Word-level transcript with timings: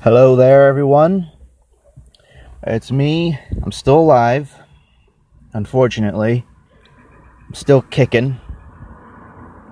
Hello 0.00 0.36
there, 0.36 0.68
everyone. 0.68 1.28
It's 2.62 2.92
me. 2.92 3.36
I'm 3.64 3.72
still 3.72 3.98
alive. 3.98 4.54
Unfortunately, 5.52 6.46
I'm 7.48 7.54
still 7.54 7.82
kicking. 7.82 8.38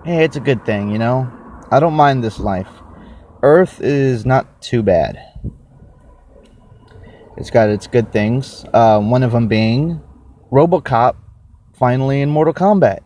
Hey, 0.05 0.25
it's 0.25 0.35
a 0.35 0.41
good 0.41 0.67
thing, 0.67 0.91
you 0.91 0.99
know? 0.99 1.31
I 1.71 1.79
don't 1.79 1.95
mind 1.95 2.25
this 2.25 2.41
life. 2.41 2.67
Earth 3.45 3.81
is 3.81 4.27
not 4.27 4.61
too 4.61 4.83
bad. 4.83 5.17
It's 7.37 7.51
got 7.51 7.69
its 7.69 7.87
good 7.87 8.13
things. 8.13 8.65
Uh, 8.75 8.99
one 8.99 9.23
of 9.23 9.31
them 9.31 9.47
being 9.47 10.03
Robocop 10.51 11.15
finally 11.73 12.21
in 12.21 12.31
Mortal 12.31 12.53
Kombat. 12.53 12.99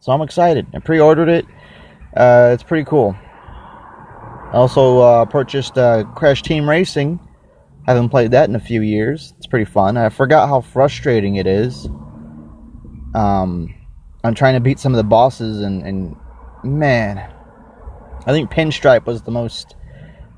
So 0.00 0.10
I'm 0.10 0.22
excited. 0.22 0.66
I 0.74 0.80
pre 0.80 0.98
ordered 0.98 1.28
it. 1.28 1.46
Uh, 2.16 2.50
it's 2.52 2.64
pretty 2.64 2.84
cool. 2.84 3.16
I 4.52 4.58
also 4.58 4.98
uh, 4.98 5.24
purchased 5.24 5.76
uh, 5.76 6.04
Crash 6.14 6.42
Team 6.42 6.68
Racing. 6.68 7.20
Haven't 7.86 8.08
played 8.08 8.30
that 8.30 8.48
in 8.48 8.56
a 8.56 8.60
few 8.60 8.80
years. 8.80 9.34
It's 9.36 9.46
pretty 9.46 9.64
fun. 9.64 9.96
I 9.96 10.08
forgot 10.08 10.48
how 10.48 10.60
frustrating 10.60 11.36
it 11.36 11.46
is. 11.46 11.86
Um, 13.14 13.74
I'm 14.24 14.34
trying 14.34 14.54
to 14.54 14.60
beat 14.60 14.78
some 14.78 14.92
of 14.92 14.96
the 14.96 15.04
bosses, 15.04 15.60
and, 15.60 15.82
and 15.82 16.16
man, 16.64 17.32
I 18.26 18.32
think 18.32 18.50
Pinstripe 18.50 19.06
was 19.06 19.22
the 19.22 19.30
most 19.30 19.76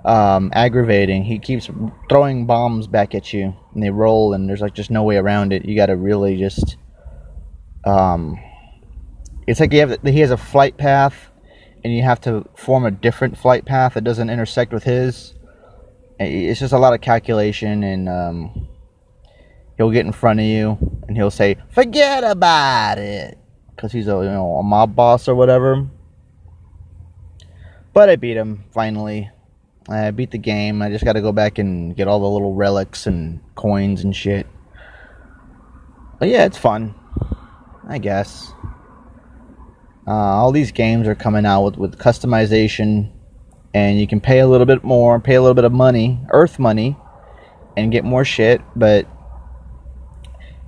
um, 0.05 0.51
aggravating. 0.54 1.24
He 1.24 1.38
keeps 1.38 1.70
throwing 2.09 2.46
bombs 2.46 2.87
back 2.87 3.15
at 3.15 3.32
you, 3.32 3.54
and 3.74 3.82
they 3.82 3.90
roll, 3.90 4.34
and 4.34 4.48
there's 4.48 4.60
like 4.60 4.74
just 4.74 4.90
no 4.90 5.02
way 5.02 5.16
around 5.16 5.52
it. 5.52 5.65
You 5.65 5.77
got 5.77 5.87
to 5.87 5.96
really 5.96 6.38
just. 6.38 6.77
Um, 7.84 8.38
it's 9.46 9.60
like 9.60 9.73
you 9.73 9.80
have 9.80 9.98
he 10.02 10.20
has 10.20 10.30
a 10.30 10.37
flight 10.37 10.77
path, 10.77 11.30
and 11.84 11.95
you 11.95 12.02
have 12.02 12.20
to 12.23 12.48
form 12.56 12.84
a 12.84 12.91
different 12.91 13.38
flight 13.38 13.64
path 13.64 13.95
that 13.95 14.05
doesn't 14.05 14.30
intersect 14.30 14.73
with 14.73 14.84
his. 14.84 15.34
It's 16.18 16.60
just 16.60 16.73
a 16.73 16.78
lot 16.78 16.95
of 16.95 17.01
calculation, 17.01 17.84
and 17.84 18.09
um, 18.09 18.68
he'll 19.76 19.90
get 19.90 20.04
in 20.04 20.12
front 20.12 20.40
of 20.40 20.46
you, 20.46 20.76
and 21.06 21.16
he'll 21.16 21.30
say, 21.30 21.56
"Forget 21.71 22.24
about 22.24 22.99
it," 22.99 23.38
because 23.74 23.93
he's 23.93 24.09
a 24.09 24.12
you 24.12 24.30
know 24.30 24.56
a 24.56 24.62
mob 24.62 24.96
boss 24.96 25.29
or 25.29 25.34
whatever. 25.34 25.87
But 27.93 28.09
I 28.09 28.16
beat 28.16 28.37
him 28.37 28.65
finally. 28.73 29.30
I 29.88 30.10
beat 30.10 30.32
the 30.32 30.38
game. 30.38 30.82
I 30.82 30.90
just 30.90 31.04
got 31.04 31.15
to 31.15 31.23
go 31.23 31.32
back 31.32 31.59
and 31.59 31.96
get 31.96 32.09
all 32.09 32.21
the 32.21 32.29
little 32.29 32.54
relics 32.54 33.06
and 33.06 33.40
coins 33.54 34.04
and 34.04 34.15
shit. 34.15 34.46
But 36.18 36.29
yeah, 36.29 36.45
it's 36.45 36.59
fun. 36.59 36.95
I 37.88 37.99
guess. 37.99 38.52
Uh, 40.09 40.12
all 40.12 40.52
these 40.52 40.73
games 40.73 41.06
are 41.06 41.14
coming 41.14 41.45
out 41.45 41.64
with, 41.64 41.76
with 41.76 41.98
customization, 41.98 43.12
and 43.74 44.01
you 44.01 44.06
can 44.06 44.23
pay 44.23 44.38
a 44.38 44.46
little 44.46 44.65
bit 44.65 44.82
more, 44.82 45.20
pay 45.20 45.34
a 45.34 45.42
little 45.42 45.54
bit 45.54 45.65
of 45.65 45.73
money, 45.73 46.18
Earth 46.30 46.59
money, 46.59 46.96
and 47.76 47.92
get 47.92 48.04
more 48.04 48.24
shit. 48.24 48.62
But 48.74 49.06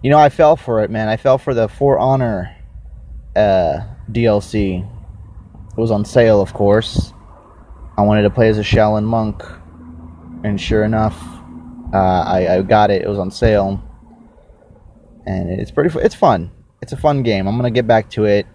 you 0.03 0.11
know, 0.11 0.19
I 0.19 0.29
fell 0.29 0.57
for 0.57 0.85
it, 0.85 0.91
man. 0.91 1.09
I 1.09 1.17
fell 1.17 1.39
for 1.39 1.55
the 1.55 1.69
For 1.69 1.99
Honor 1.99 2.55
uh, 3.35 3.81
DLC. 4.13 4.87
It 5.73 5.81
was 5.81 5.91
on 5.91 6.05
sale, 6.05 6.43
of 6.43 6.53
course. 6.53 7.15
I 7.97 8.03
wanted 8.03 8.23
to 8.23 8.31
play 8.31 8.51
as 8.51 8.59
a 8.59 8.63
Shaolin 8.63 9.05
monk, 9.05 9.43
and 10.45 10.61
sure 10.61 10.85
enough, 10.85 11.19
uh, 11.95 11.97
I, 12.27 12.57
I 12.57 12.63
got 12.63 12.91
it. 12.91 13.01
It 13.01 13.09
was 13.09 13.19
on 13.19 13.31
sale, 13.31 13.83
and 15.25 15.49
it's 15.49 15.71
pretty. 15.71 15.99
It's 16.01 16.15
fun. 16.15 16.51
It's 16.83 16.93
a 16.93 16.99
fun 16.99 17.23
game. 17.23 17.47
I'm 17.47 17.57
gonna 17.57 17.71
get 17.71 17.87
back 17.87 18.11
to 18.11 18.27
it. 18.27 18.47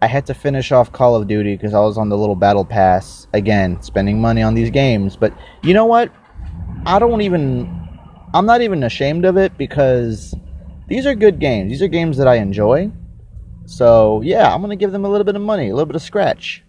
I 0.00 0.06
had 0.06 0.26
to 0.26 0.34
finish 0.34 0.70
off 0.72 0.92
Call 0.92 1.16
of 1.16 1.26
Duty 1.26 1.56
because 1.56 1.74
I 1.74 1.80
was 1.80 1.98
on 1.98 2.08
the 2.08 2.16
little 2.16 2.36
battle 2.36 2.64
pass 2.64 3.26
again, 3.32 3.82
spending 3.82 4.20
money 4.20 4.42
on 4.42 4.54
these 4.54 4.70
games. 4.70 5.16
But 5.16 5.36
you 5.62 5.74
know 5.74 5.86
what? 5.86 6.12
I 6.86 6.98
don't 6.98 7.20
even. 7.20 7.74
I'm 8.34 8.46
not 8.46 8.60
even 8.60 8.82
ashamed 8.82 9.24
of 9.24 9.36
it 9.36 9.56
because 9.56 10.34
these 10.86 11.06
are 11.06 11.14
good 11.14 11.40
games. 11.40 11.70
These 11.70 11.82
are 11.82 11.88
games 11.88 12.16
that 12.18 12.28
I 12.28 12.36
enjoy. 12.36 12.92
So 13.66 14.20
yeah, 14.22 14.54
I'm 14.54 14.60
gonna 14.60 14.76
give 14.76 14.92
them 14.92 15.04
a 15.04 15.08
little 15.08 15.24
bit 15.24 15.34
of 15.34 15.42
money, 15.42 15.68
a 15.68 15.74
little 15.74 15.86
bit 15.86 15.96
of 15.96 16.02
scratch 16.02 16.62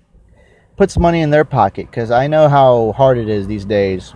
put 0.80 0.90
some 0.90 1.04
money 1.04 1.20
in 1.20 1.30
their 1.30 1.44
pocket 1.44 1.88
because 1.88 2.10
I 2.10 2.28
know 2.28 2.48
how 2.48 2.94
hard 2.94 3.18
it 3.18 3.28
is 3.28 3.48
these 3.48 3.66
days 3.66 4.14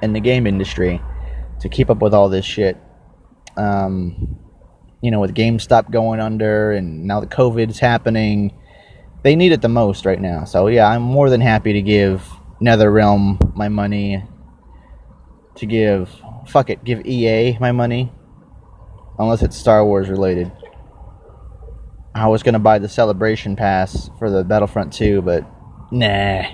in 0.00 0.14
the 0.14 0.20
game 0.20 0.46
industry 0.46 1.02
to 1.60 1.68
keep 1.68 1.90
up 1.90 2.00
with 2.00 2.14
all 2.14 2.30
this 2.30 2.46
shit. 2.46 2.78
Um, 3.58 4.38
you 5.06 5.12
know, 5.12 5.20
with 5.20 5.36
GameStop 5.36 5.92
going 5.92 6.18
under 6.18 6.72
and 6.72 7.04
now 7.04 7.20
the 7.20 7.28
COVID's 7.28 7.78
happening, 7.78 8.52
they 9.22 9.36
need 9.36 9.52
it 9.52 9.62
the 9.62 9.68
most 9.68 10.04
right 10.04 10.20
now. 10.20 10.42
So 10.42 10.66
yeah, 10.66 10.88
I'm 10.88 11.02
more 11.02 11.30
than 11.30 11.40
happy 11.40 11.74
to 11.74 11.80
give 11.80 12.28
NetherRealm 12.60 13.54
my 13.54 13.68
money. 13.68 14.24
To 15.58 15.64
give, 15.64 16.10
fuck 16.48 16.70
it, 16.70 16.82
give 16.82 17.06
EA 17.06 17.56
my 17.60 17.70
money, 17.70 18.12
unless 19.16 19.42
it's 19.42 19.56
Star 19.56 19.84
Wars 19.86 20.08
related. 20.08 20.50
I 22.12 22.26
was 22.26 22.42
gonna 22.42 22.58
buy 22.58 22.80
the 22.80 22.88
Celebration 22.88 23.54
Pass 23.54 24.10
for 24.18 24.28
the 24.28 24.42
Battlefront 24.42 24.92
2, 24.92 25.22
but 25.22 25.46
Nah. 25.92 26.46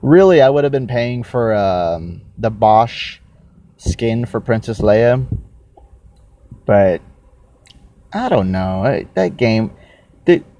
Really, 0.00 0.40
I 0.40 0.48
would 0.48 0.62
have 0.62 0.72
been 0.72 0.86
paying 0.86 1.24
for 1.24 1.54
um, 1.54 2.22
the 2.38 2.52
Boushh 2.52 3.18
skin 3.78 4.26
for 4.26 4.38
Princess 4.38 4.80
Leia, 4.80 5.26
but 6.66 7.00
I 8.12 8.28
don't 8.28 8.52
know. 8.52 9.04
That 9.14 9.36
game, 9.36 9.72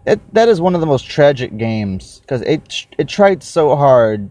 that, 0.05 0.21
that 0.33 0.49
is 0.49 0.61
one 0.61 0.75
of 0.75 0.81
the 0.81 0.87
most 0.87 1.09
tragic 1.09 1.57
games 1.57 2.21
because 2.21 2.43
it 2.43 2.87
it 2.99 3.09
tried 3.09 3.43
so 3.43 3.77
hard 3.77 4.31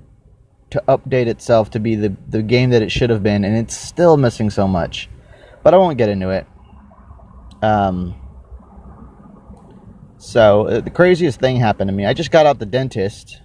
to 0.72 0.84
update 0.88 1.28
itself 1.28 1.70
to 1.72 1.80
be 1.80 1.96
the 1.96 2.16
the 2.28 2.42
game 2.42 2.72
that 2.72 2.82
it 2.82 2.92
should 2.92 3.10
have 3.10 3.24
been, 3.24 3.46
and 3.46 3.56
it's 3.56 3.76
still 3.76 4.18
missing 4.18 4.50
so 4.50 4.68
much. 4.68 5.10
But 5.64 5.74
I 5.74 5.78
won't 5.78 5.98
get 5.98 6.10
into 6.10 6.30
it. 6.30 6.48
Um, 7.62 8.16
so 10.18 10.68
uh, 10.68 10.82
the 10.82 10.90
craziest 10.90 11.40
thing 11.40 11.58
happened 11.58 11.88
to 11.90 11.94
me. 11.94 12.06
I 12.06 12.14
just 12.14 12.32
got 12.32 12.46
out 12.46 12.60
the 12.60 12.66
dentist 12.66 13.42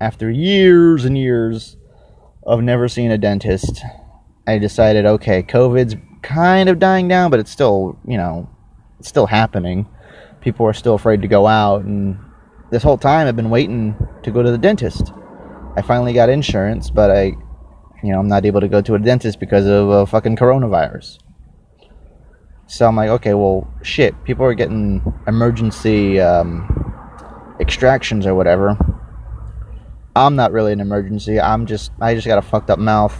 after 0.00 0.30
years 0.30 1.04
and 1.04 1.16
years 1.16 1.76
of 2.42 2.62
never 2.62 2.88
seeing 2.88 3.10
a 3.10 3.18
dentist. 3.18 3.82
I 4.46 4.58
decided, 4.58 5.06
okay, 5.06 5.42
COVID's 5.42 5.96
kind 6.24 6.68
of 6.68 6.78
dying 6.78 7.06
down, 7.06 7.30
but 7.30 7.38
it's 7.38 7.50
still, 7.50 7.98
you 8.06 8.16
know, 8.16 8.48
it's 8.98 9.08
still 9.08 9.26
happening. 9.26 9.86
People 10.40 10.66
are 10.66 10.72
still 10.72 10.94
afraid 10.94 11.22
to 11.22 11.28
go 11.28 11.46
out, 11.46 11.84
and 11.84 12.18
this 12.70 12.82
whole 12.82 12.98
time 12.98 13.28
I've 13.28 13.36
been 13.36 13.50
waiting 13.50 13.94
to 14.22 14.30
go 14.30 14.42
to 14.42 14.50
the 14.50 14.58
dentist. 14.58 15.12
I 15.76 15.82
finally 15.82 16.12
got 16.12 16.28
insurance, 16.28 16.90
but 16.90 17.10
I, 17.10 17.24
you 18.02 18.12
know, 18.12 18.18
I'm 18.18 18.28
not 18.28 18.44
able 18.44 18.60
to 18.60 18.68
go 18.68 18.80
to 18.80 18.94
a 18.94 18.98
dentist 18.98 19.38
because 19.38 19.66
of 19.66 19.88
a 19.88 20.06
fucking 20.06 20.36
coronavirus. 20.36 21.18
So 22.66 22.86
I'm 22.86 22.96
like, 22.96 23.10
okay, 23.10 23.34
well, 23.34 23.68
shit. 23.82 24.14
People 24.24 24.46
are 24.46 24.54
getting 24.54 25.02
emergency 25.26 26.20
um, 26.20 26.94
extractions 27.60 28.26
or 28.26 28.34
whatever. 28.34 28.76
I'm 30.16 30.36
not 30.36 30.52
really 30.52 30.72
an 30.72 30.80
emergency. 30.80 31.38
I'm 31.40 31.66
just, 31.66 31.92
I 32.00 32.14
just 32.14 32.26
got 32.26 32.38
a 32.38 32.42
fucked 32.42 32.70
up 32.70 32.78
mouth. 32.78 33.18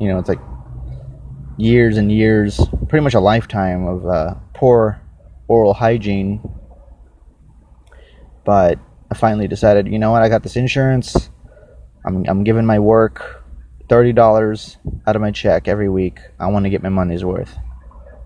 You 0.00 0.08
know, 0.08 0.18
it's 0.18 0.28
like 0.28 0.40
years 1.56 1.96
and 1.96 2.10
years, 2.10 2.60
pretty 2.88 3.02
much 3.02 3.14
a 3.14 3.20
lifetime 3.20 3.86
of 3.86 4.06
uh, 4.06 4.34
poor 4.54 5.00
oral 5.48 5.74
hygiene. 5.74 6.40
But 8.44 8.78
I 9.10 9.14
finally 9.14 9.48
decided, 9.48 9.86
you 9.86 9.98
know 9.98 10.10
what? 10.10 10.22
I 10.22 10.28
got 10.28 10.42
this 10.42 10.56
insurance. 10.56 11.30
I'm, 12.04 12.24
I'm 12.26 12.44
giving 12.44 12.66
my 12.66 12.78
work 12.78 13.44
thirty 13.88 14.12
dollars 14.12 14.78
out 15.06 15.16
of 15.16 15.22
my 15.22 15.30
check 15.30 15.68
every 15.68 15.88
week. 15.88 16.18
I 16.40 16.46
want 16.46 16.64
to 16.64 16.70
get 16.70 16.82
my 16.82 16.88
money's 16.88 17.24
worth. 17.24 17.56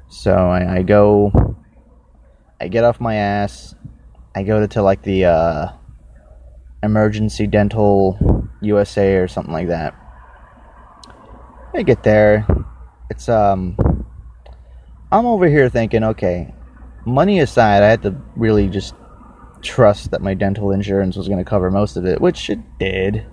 So 0.09 0.33
I, 0.33 0.77
I 0.77 0.83
go, 0.83 1.57
I 2.61 2.69
get 2.69 2.85
off 2.85 3.01
my 3.01 3.17
ass, 3.17 3.75
I 4.35 4.45
go 4.45 4.61
to, 4.61 4.69
to 4.69 4.83
like 4.83 5.03
the 5.03 5.25
uh, 5.25 5.69
emergency 6.83 7.47
dental 7.47 8.49
USA 8.61 9.17
or 9.17 9.29
something 9.29 9.53
like 9.53 9.69
that. 9.69 9.95
I 11.75 11.83
get 11.83 12.03
there, 12.03 12.47
it's 13.11 13.29
um, 13.29 13.77
I'm 15.13 15.27
over 15.27 15.49
here 15.49 15.69
thinking, 15.69 16.03
okay, 16.05 16.53
money 17.05 17.41
aside, 17.41 17.83
I 17.83 17.89
had 17.89 18.03
to 18.03 18.17
really 18.35 18.69
just 18.69 18.95
trust 19.63 20.11
that 20.11 20.21
my 20.21 20.35
dental 20.35 20.73
insurance 20.73 21.17
was 21.17 21.29
going 21.29 21.39
to 21.39 21.49
cover 21.49 21.71
most 21.71 21.97
of 21.97 22.05
it, 22.05 22.21
which 22.21 22.51
it 22.51 22.59
did. 22.79 23.27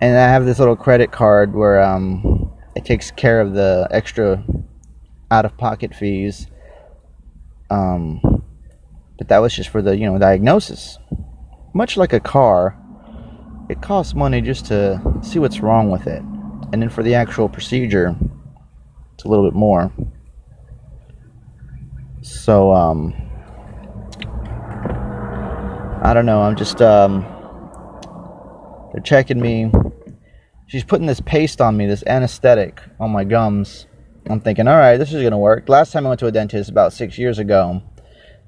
And 0.00 0.16
I 0.16 0.28
have 0.28 0.44
this 0.44 0.58
little 0.58 0.76
credit 0.76 1.12
card 1.12 1.54
where 1.54 1.82
um, 1.82 2.52
it 2.74 2.84
takes 2.84 3.10
care 3.10 3.40
of 3.40 3.54
the 3.54 3.88
extra 3.90 4.44
out 5.30 5.44
of 5.44 5.56
pocket 5.56 5.94
fees. 5.94 6.46
Um, 7.70 8.42
but 9.18 9.28
that 9.28 9.38
was 9.38 9.52
just 9.52 9.68
for 9.68 9.82
the 9.82 9.96
you 9.96 10.06
know 10.06 10.18
diagnosis. 10.18 10.98
Much 11.74 11.96
like 11.96 12.12
a 12.12 12.20
car, 12.20 12.78
it 13.68 13.82
costs 13.82 14.14
money 14.14 14.40
just 14.40 14.66
to 14.66 15.02
see 15.22 15.38
what's 15.38 15.60
wrong 15.60 15.90
with 15.90 16.06
it, 16.06 16.22
and 16.72 16.80
then 16.80 16.88
for 16.88 17.02
the 17.02 17.14
actual 17.14 17.48
procedure, 17.48 18.16
it's 19.18 19.24
a 19.24 19.28
little 19.28 19.44
bit 19.44 19.56
more. 19.56 19.92
So 22.22 22.72
um, 22.72 23.12
I 26.04 26.14
don't 26.14 26.24
know. 26.24 26.40
I'm 26.40 26.54
just 26.54 26.80
um, 26.80 27.26
they're 28.92 29.02
checking 29.02 29.40
me. 29.40 29.72
she's 30.68 30.84
putting 30.84 31.08
this 31.08 31.20
paste 31.20 31.60
on 31.60 31.76
me, 31.76 31.86
this 31.86 32.04
anesthetic 32.06 32.80
on 33.00 33.10
my 33.10 33.24
gums. 33.24 33.86
I'm 34.30 34.38
thinking, 34.40 34.68
all 34.68 34.76
right, 34.76 34.98
this 34.98 35.12
is 35.12 35.20
gonna 35.20 35.36
work. 35.36 35.68
Last 35.68 35.90
time 35.90 36.06
I 36.06 36.10
went 36.10 36.20
to 36.20 36.26
a 36.26 36.30
dentist 36.30 36.70
about 36.70 36.92
six 36.92 37.18
years 37.18 37.40
ago, 37.40 37.82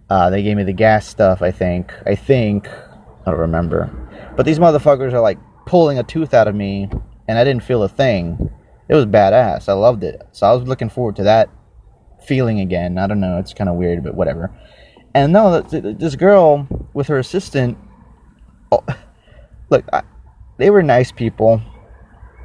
uh, 0.08 0.30
they 0.30 0.44
gave 0.44 0.56
me 0.56 0.62
the 0.62 0.72
gas 0.72 1.04
stuff. 1.04 1.42
I 1.42 1.50
think. 1.50 1.92
I 2.06 2.14
think. 2.14 2.68
I 2.68 3.32
don't 3.32 3.40
remember. 3.40 3.90
But 4.36 4.46
these 4.46 4.60
motherfuckers 4.60 5.12
are 5.14 5.20
like 5.20 5.38
pulling 5.66 5.98
a 5.98 6.04
tooth 6.04 6.32
out 6.32 6.46
of 6.46 6.54
me, 6.54 6.88
and 7.26 7.36
I 7.36 7.42
didn't 7.42 7.64
feel 7.64 7.82
a 7.82 7.88
thing. 7.88 8.49
It 8.90 8.96
was 8.96 9.06
badass. 9.06 9.68
I 9.68 9.74
loved 9.74 10.02
it. 10.02 10.20
So 10.32 10.48
I 10.48 10.52
was 10.52 10.66
looking 10.66 10.88
forward 10.88 11.14
to 11.16 11.22
that 11.22 11.48
feeling 12.26 12.58
again. 12.58 12.98
I 12.98 13.06
don't 13.06 13.20
know. 13.20 13.38
It's 13.38 13.54
kind 13.54 13.70
of 13.70 13.76
weird, 13.76 14.02
but 14.02 14.16
whatever. 14.16 14.50
And 15.14 15.32
no, 15.32 15.60
this 15.60 16.16
girl 16.16 16.66
with 16.92 17.06
her 17.06 17.16
assistant. 17.16 17.78
Oh, 18.72 18.84
look, 19.70 19.84
I, 19.92 20.02
they 20.58 20.70
were 20.70 20.82
nice 20.82 21.12
people, 21.12 21.62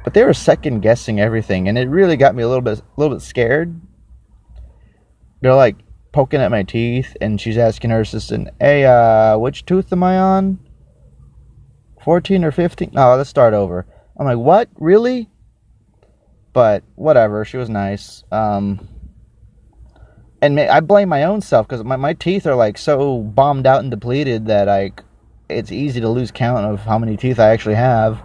but 0.04 0.14
they 0.14 0.22
were 0.22 0.32
second 0.32 0.82
guessing 0.82 1.18
everything, 1.18 1.66
and 1.68 1.76
it 1.76 1.88
really 1.88 2.16
got 2.16 2.36
me 2.36 2.44
a 2.44 2.48
little 2.48 2.62
bit, 2.62 2.78
a 2.78 2.82
little 2.96 3.16
bit 3.16 3.22
scared. 3.22 3.80
They're 5.40 5.52
like 5.52 5.76
poking 6.12 6.40
at 6.40 6.52
my 6.52 6.62
teeth, 6.62 7.16
and 7.20 7.40
she's 7.40 7.58
asking 7.58 7.90
her 7.90 8.02
assistant, 8.02 8.50
"Hey, 8.60 8.84
uh, 8.84 9.36
which 9.36 9.66
tooth 9.66 9.92
am 9.92 10.04
I 10.04 10.16
on? 10.16 10.60
14 12.04 12.44
or 12.44 12.52
15? 12.52 12.90
No, 12.92 13.16
let's 13.16 13.30
start 13.30 13.52
over." 13.52 13.84
I'm 14.16 14.26
like, 14.26 14.38
"What? 14.38 14.68
Really?" 14.78 15.28
But 16.56 16.84
whatever. 16.94 17.44
She 17.44 17.58
was 17.58 17.68
nice. 17.68 18.24
Um, 18.32 18.88
and 20.40 20.58
I 20.58 20.80
blame 20.80 21.10
my 21.10 21.24
own 21.24 21.42
self 21.42 21.68
because 21.68 21.84
my, 21.84 21.96
my 21.96 22.14
teeth 22.14 22.46
are 22.46 22.54
like 22.54 22.78
so 22.78 23.20
bombed 23.20 23.66
out 23.66 23.80
and 23.80 23.90
depleted 23.90 24.46
that 24.46 24.66
like 24.66 25.04
it's 25.50 25.70
easy 25.70 26.00
to 26.00 26.08
lose 26.08 26.30
count 26.30 26.64
of 26.64 26.80
how 26.80 26.98
many 26.98 27.18
teeth 27.18 27.38
I 27.38 27.50
actually 27.50 27.74
have. 27.74 28.22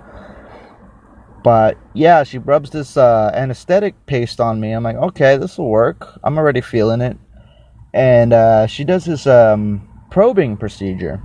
But 1.44 1.78
yeah, 1.94 2.24
she 2.24 2.38
rubs 2.38 2.70
this 2.70 2.96
uh, 2.96 3.32
anesthetic 3.34 4.06
paste 4.06 4.40
on 4.40 4.62
me. 4.62 4.72
I'm 4.72 4.84
like, 4.84 4.96
okay, 4.96 5.36
this 5.36 5.58
will 5.58 5.70
work. 5.70 6.08
I'm 6.24 6.38
already 6.38 6.62
feeling 6.62 7.02
it. 7.02 7.18
And 7.94 8.32
uh, 8.32 8.66
she 8.66 8.86
does 8.86 9.04
this 9.04 9.28
um, 9.28 9.90
probing 10.10 10.56
procedure 10.56 11.22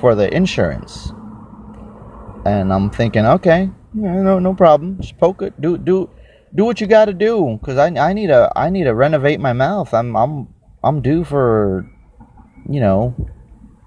for 0.00 0.14
the 0.14 0.34
insurance. 0.34 1.12
And 2.46 2.72
I'm 2.72 2.88
thinking, 2.88 3.26
okay, 3.26 3.68
no, 3.96 4.38
no 4.38 4.54
problem. 4.54 5.00
Just 5.00 5.18
poke 5.18 5.42
it. 5.42 5.60
Do 5.60 5.78
do 5.78 6.10
do 6.54 6.64
what 6.64 6.80
you 6.80 6.86
got 6.86 7.06
to 7.06 7.12
do 7.12 7.58
because 7.60 7.78
I, 7.78 7.88
I 7.88 8.12
need 8.12 8.28
to 8.28 8.50
I 8.56 8.70
need 8.70 8.84
to 8.84 8.94
renovate 8.94 9.40
my 9.40 9.52
mouth. 9.52 9.92
I'm 9.94 10.16
I'm 10.16 10.48
I'm 10.84 11.02
due 11.02 11.24
for, 11.24 11.88
you 12.68 12.80
know, 12.80 13.14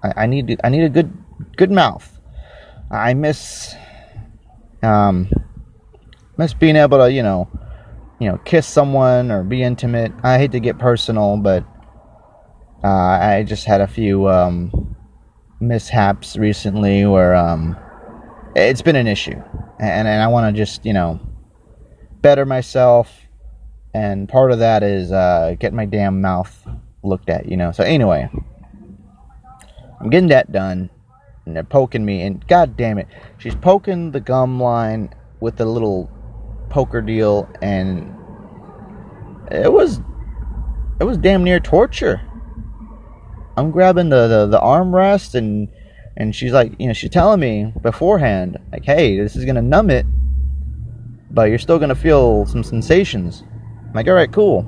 I, 0.02 0.24
I 0.24 0.26
need 0.26 0.60
I 0.64 0.68
need 0.68 0.84
a 0.84 0.88
good 0.88 1.12
good 1.56 1.70
mouth. 1.70 2.18
I 2.90 3.14
miss 3.14 3.74
um 4.82 5.30
miss 6.36 6.54
being 6.54 6.76
able 6.76 6.98
to 6.98 7.12
you 7.12 7.22
know 7.22 7.48
you 8.18 8.28
know 8.28 8.38
kiss 8.38 8.66
someone 8.66 9.30
or 9.30 9.42
be 9.42 9.62
intimate. 9.62 10.12
I 10.22 10.38
hate 10.38 10.52
to 10.52 10.60
get 10.60 10.78
personal, 10.78 11.36
but 11.36 11.64
uh, 12.82 12.88
I 12.88 13.44
just 13.46 13.66
had 13.66 13.80
a 13.80 13.86
few 13.86 14.28
um, 14.28 14.96
mishaps 15.60 16.36
recently 16.36 17.04
where 17.04 17.34
um, 17.34 17.76
it's 18.54 18.82
been 18.82 18.96
an 18.96 19.06
issue, 19.06 19.40
and 19.78 20.08
and 20.08 20.22
I 20.22 20.28
want 20.28 20.54
to 20.54 20.58
just 20.58 20.84
you 20.84 20.92
know 20.92 21.20
better 22.20 22.44
myself, 22.44 23.10
and 23.94 24.28
part 24.28 24.52
of 24.52 24.58
that 24.58 24.82
is 24.82 25.12
uh, 25.12 25.54
getting 25.58 25.76
my 25.76 25.86
damn 25.86 26.20
mouth 26.20 26.66
looked 27.02 27.30
at, 27.30 27.46
you 27.46 27.56
know. 27.56 27.72
So 27.72 27.84
anyway, 27.84 28.28
I'm 30.00 30.10
getting 30.10 30.28
that 30.28 30.52
done, 30.52 30.90
and 31.46 31.56
they're 31.56 31.64
poking 31.64 32.04
me, 32.04 32.22
and 32.22 32.46
god 32.48 32.76
damn 32.76 32.98
it, 32.98 33.08
she's 33.38 33.54
poking 33.54 34.10
the 34.10 34.20
gum 34.20 34.60
line 34.60 35.14
with 35.40 35.56
the 35.56 35.64
little 35.64 36.10
poker 36.68 37.00
deal, 37.00 37.48
and 37.62 38.14
it 39.50 39.72
was 39.72 40.00
it 41.00 41.04
was 41.04 41.18
damn 41.18 41.44
near 41.44 41.60
torture. 41.60 42.20
I'm 43.56 43.70
grabbing 43.70 44.08
the, 44.08 44.26
the, 44.26 44.46
the 44.46 44.60
armrest 44.60 45.34
and 45.34 45.68
and 46.20 46.36
she's 46.36 46.52
like, 46.52 46.72
you 46.78 46.86
know, 46.86 46.92
she's 46.92 47.10
telling 47.10 47.40
me 47.40 47.72
beforehand, 47.82 48.58
like, 48.70 48.84
hey, 48.84 49.18
this 49.18 49.34
is 49.34 49.44
gonna 49.44 49.62
numb 49.62 49.90
it 49.90 50.06
but 51.30 51.48
you're 51.48 51.58
still 51.58 51.78
gonna 51.78 51.94
feel 51.94 52.46
some 52.46 52.64
sensations. 52.64 53.44
I'm 53.88 53.92
like, 53.94 54.08
all 54.08 54.14
right, 54.14 54.30
cool. 54.30 54.66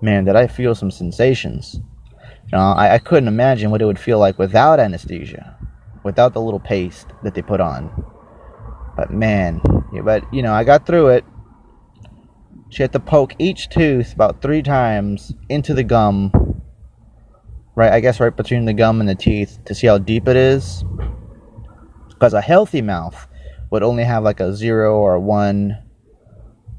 Man, 0.00 0.24
did 0.24 0.36
I 0.36 0.46
feel 0.46 0.74
some 0.74 0.90
sensations? 0.90 1.80
You 2.52 2.58
know, 2.58 2.58
I, 2.58 2.94
I 2.94 2.98
couldn't 2.98 3.28
imagine 3.28 3.70
what 3.70 3.82
it 3.82 3.86
would 3.86 3.98
feel 3.98 4.18
like 4.18 4.38
without 4.38 4.78
anesthesia, 4.78 5.56
without 6.04 6.34
the 6.34 6.40
little 6.40 6.60
paste 6.60 7.08
that 7.22 7.34
they 7.34 7.42
put 7.42 7.60
on. 7.60 8.04
But 8.96 9.10
man, 9.10 9.60
yeah, 9.92 10.02
but 10.02 10.22
you 10.32 10.42
know, 10.42 10.52
I 10.52 10.64
got 10.64 10.86
through 10.86 11.08
it. 11.08 11.24
She 12.70 12.82
had 12.82 12.92
to 12.92 13.00
poke 13.00 13.34
each 13.38 13.70
tooth 13.70 14.12
about 14.12 14.42
three 14.42 14.62
times 14.62 15.32
into 15.48 15.72
the 15.72 15.84
gum, 15.84 16.30
right? 17.78 17.92
I 17.92 18.00
guess 18.00 18.18
right 18.18 18.36
between 18.36 18.64
the 18.64 18.74
gum 18.74 18.98
and 18.98 19.08
the 19.08 19.14
teeth 19.14 19.60
to 19.66 19.72
see 19.72 19.86
how 19.86 19.98
deep 19.98 20.26
it 20.26 20.34
is. 20.34 20.84
Because 22.08 22.34
a 22.34 22.40
healthy 22.40 22.82
mouth 22.82 23.28
would 23.70 23.84
only 23.84 24.02
have 24.02 24.24
like 24.24 24.40
a 24.40 24.52
zero 24.52 24.96
or 24.96 25.14
a 25.14 25.20
one 25.20 25.78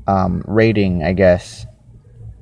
um, 0.08 0.44
rating, 0.46 1.02
I 1.02 1.14
guess, 1.14 1.66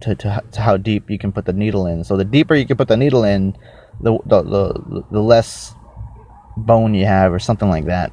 to, 0.01 0.15
to, 0.15 0.43
to 0.53 0.61
how 0.61 0.75
deep 0.75 1.07
you 1.07 1.19
can 1.19 1.31
put 1.31 1.45
the 1.45 1.53
needle 1.53 1.85
in. 1.85 2.03
So 2.03 2.17
the 2.17 2.25
deeper 2.25 2.55
you 2.55 2.65
can 2.65 2.77
put 2.77 2.87
the 2.87 2.97
needle 2.97 3.23
in, 3.23 3.55
the 4.01 4.17
the 4.25 4.41
the, 4.41 5.03
the 5.11 5.21
less 5.21 5.75
bone 6.57 6.95
you 6.95 7.05
have, 7.05 7.31
or 7.31 7.37
something 7.37 7.69
like 7.69 7.85
that. 7.85 8.11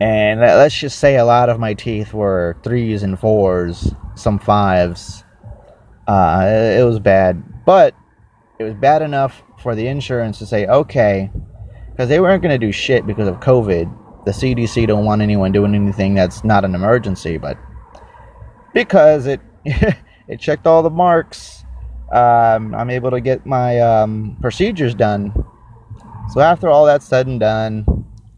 And 0.00 0.38
let's 0.38 0.78
just 0.78 1.00
say 1.00 1.16
a 1.16 1.24
lot 1.24 1.48
of 1.48 1.58
my 1.58 1.74
teeth 1.74 2.14
were 2.14 2.56
threes 2.62 3.02
and 3.02 3.18
fours, 3.18 3.92
some 4.14 4.38
fives. 4.38 5.24
Uh, 6.06 6.44
it, 6.46 6.80
it 6.80 6.84
was 6.84 7.00
bad, 7.00 7.42
but 7.66 7.96
it 8.58 8.64
was 8.64 8.74
bad 8.74 9.02
enough 9.02 9.42
for 9.62 9.74
the 9.74 9.86
insurance 9.86 10.38
to 10.38 10.46
say, 10.46 10.66
okay, 10.66 11.30
because 11.90 12.08
they 12.08 12.20
weren't 12.20 12.42
going 12.42 12.58
to 12.58 12.66
do 12.66 12.72
shit 12.72 13.06
because 13.06 13.28
of 13.28 13.36
COVID 13.40 13.92
the 14.28 14.34
CDC 14.34 14.86
don't 14.86 15.06
want 15.06 15.22
anyone 15.22 15.52
doing 15.52 15.74
anything 15.74 16.14
that's 16.14 16.44
not 16.44 16.62
an 16.62 16.74
emergency, 16.74 17.38
but 17.38 17.56
because 18.74 19.26
it 19.26 19.40
it 19.64 20.38
checked 20.38 20.66
all 20.66 20.82
the 20.82 20.90
marks, 20.90 21.64
um, 22.12 22.74
I'm 22.74 22.90
able 22.90 23.10
to 23.12 23.22
get 23.22 23.46
my 23.46 23.80
um, 23.80 24.36
procedures 24.42 24.94
done. 24.94 25.32
So 26.34 26.40
after 26.40 26.68
all 26.68 26.84
that's 26.84 27.06
said 27.06 27.26
and 27.26 27.40
done, 27.40 27.86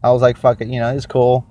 I 0.01 0.11
was 0.11 0.21
like, 0.21 0.37
"Fuck 0.37 0.61
it," 0.61 0.69
you 0.69 0.79
know, 0.79 0.95
it's 0.95 1.05
cool. 1.05 1.45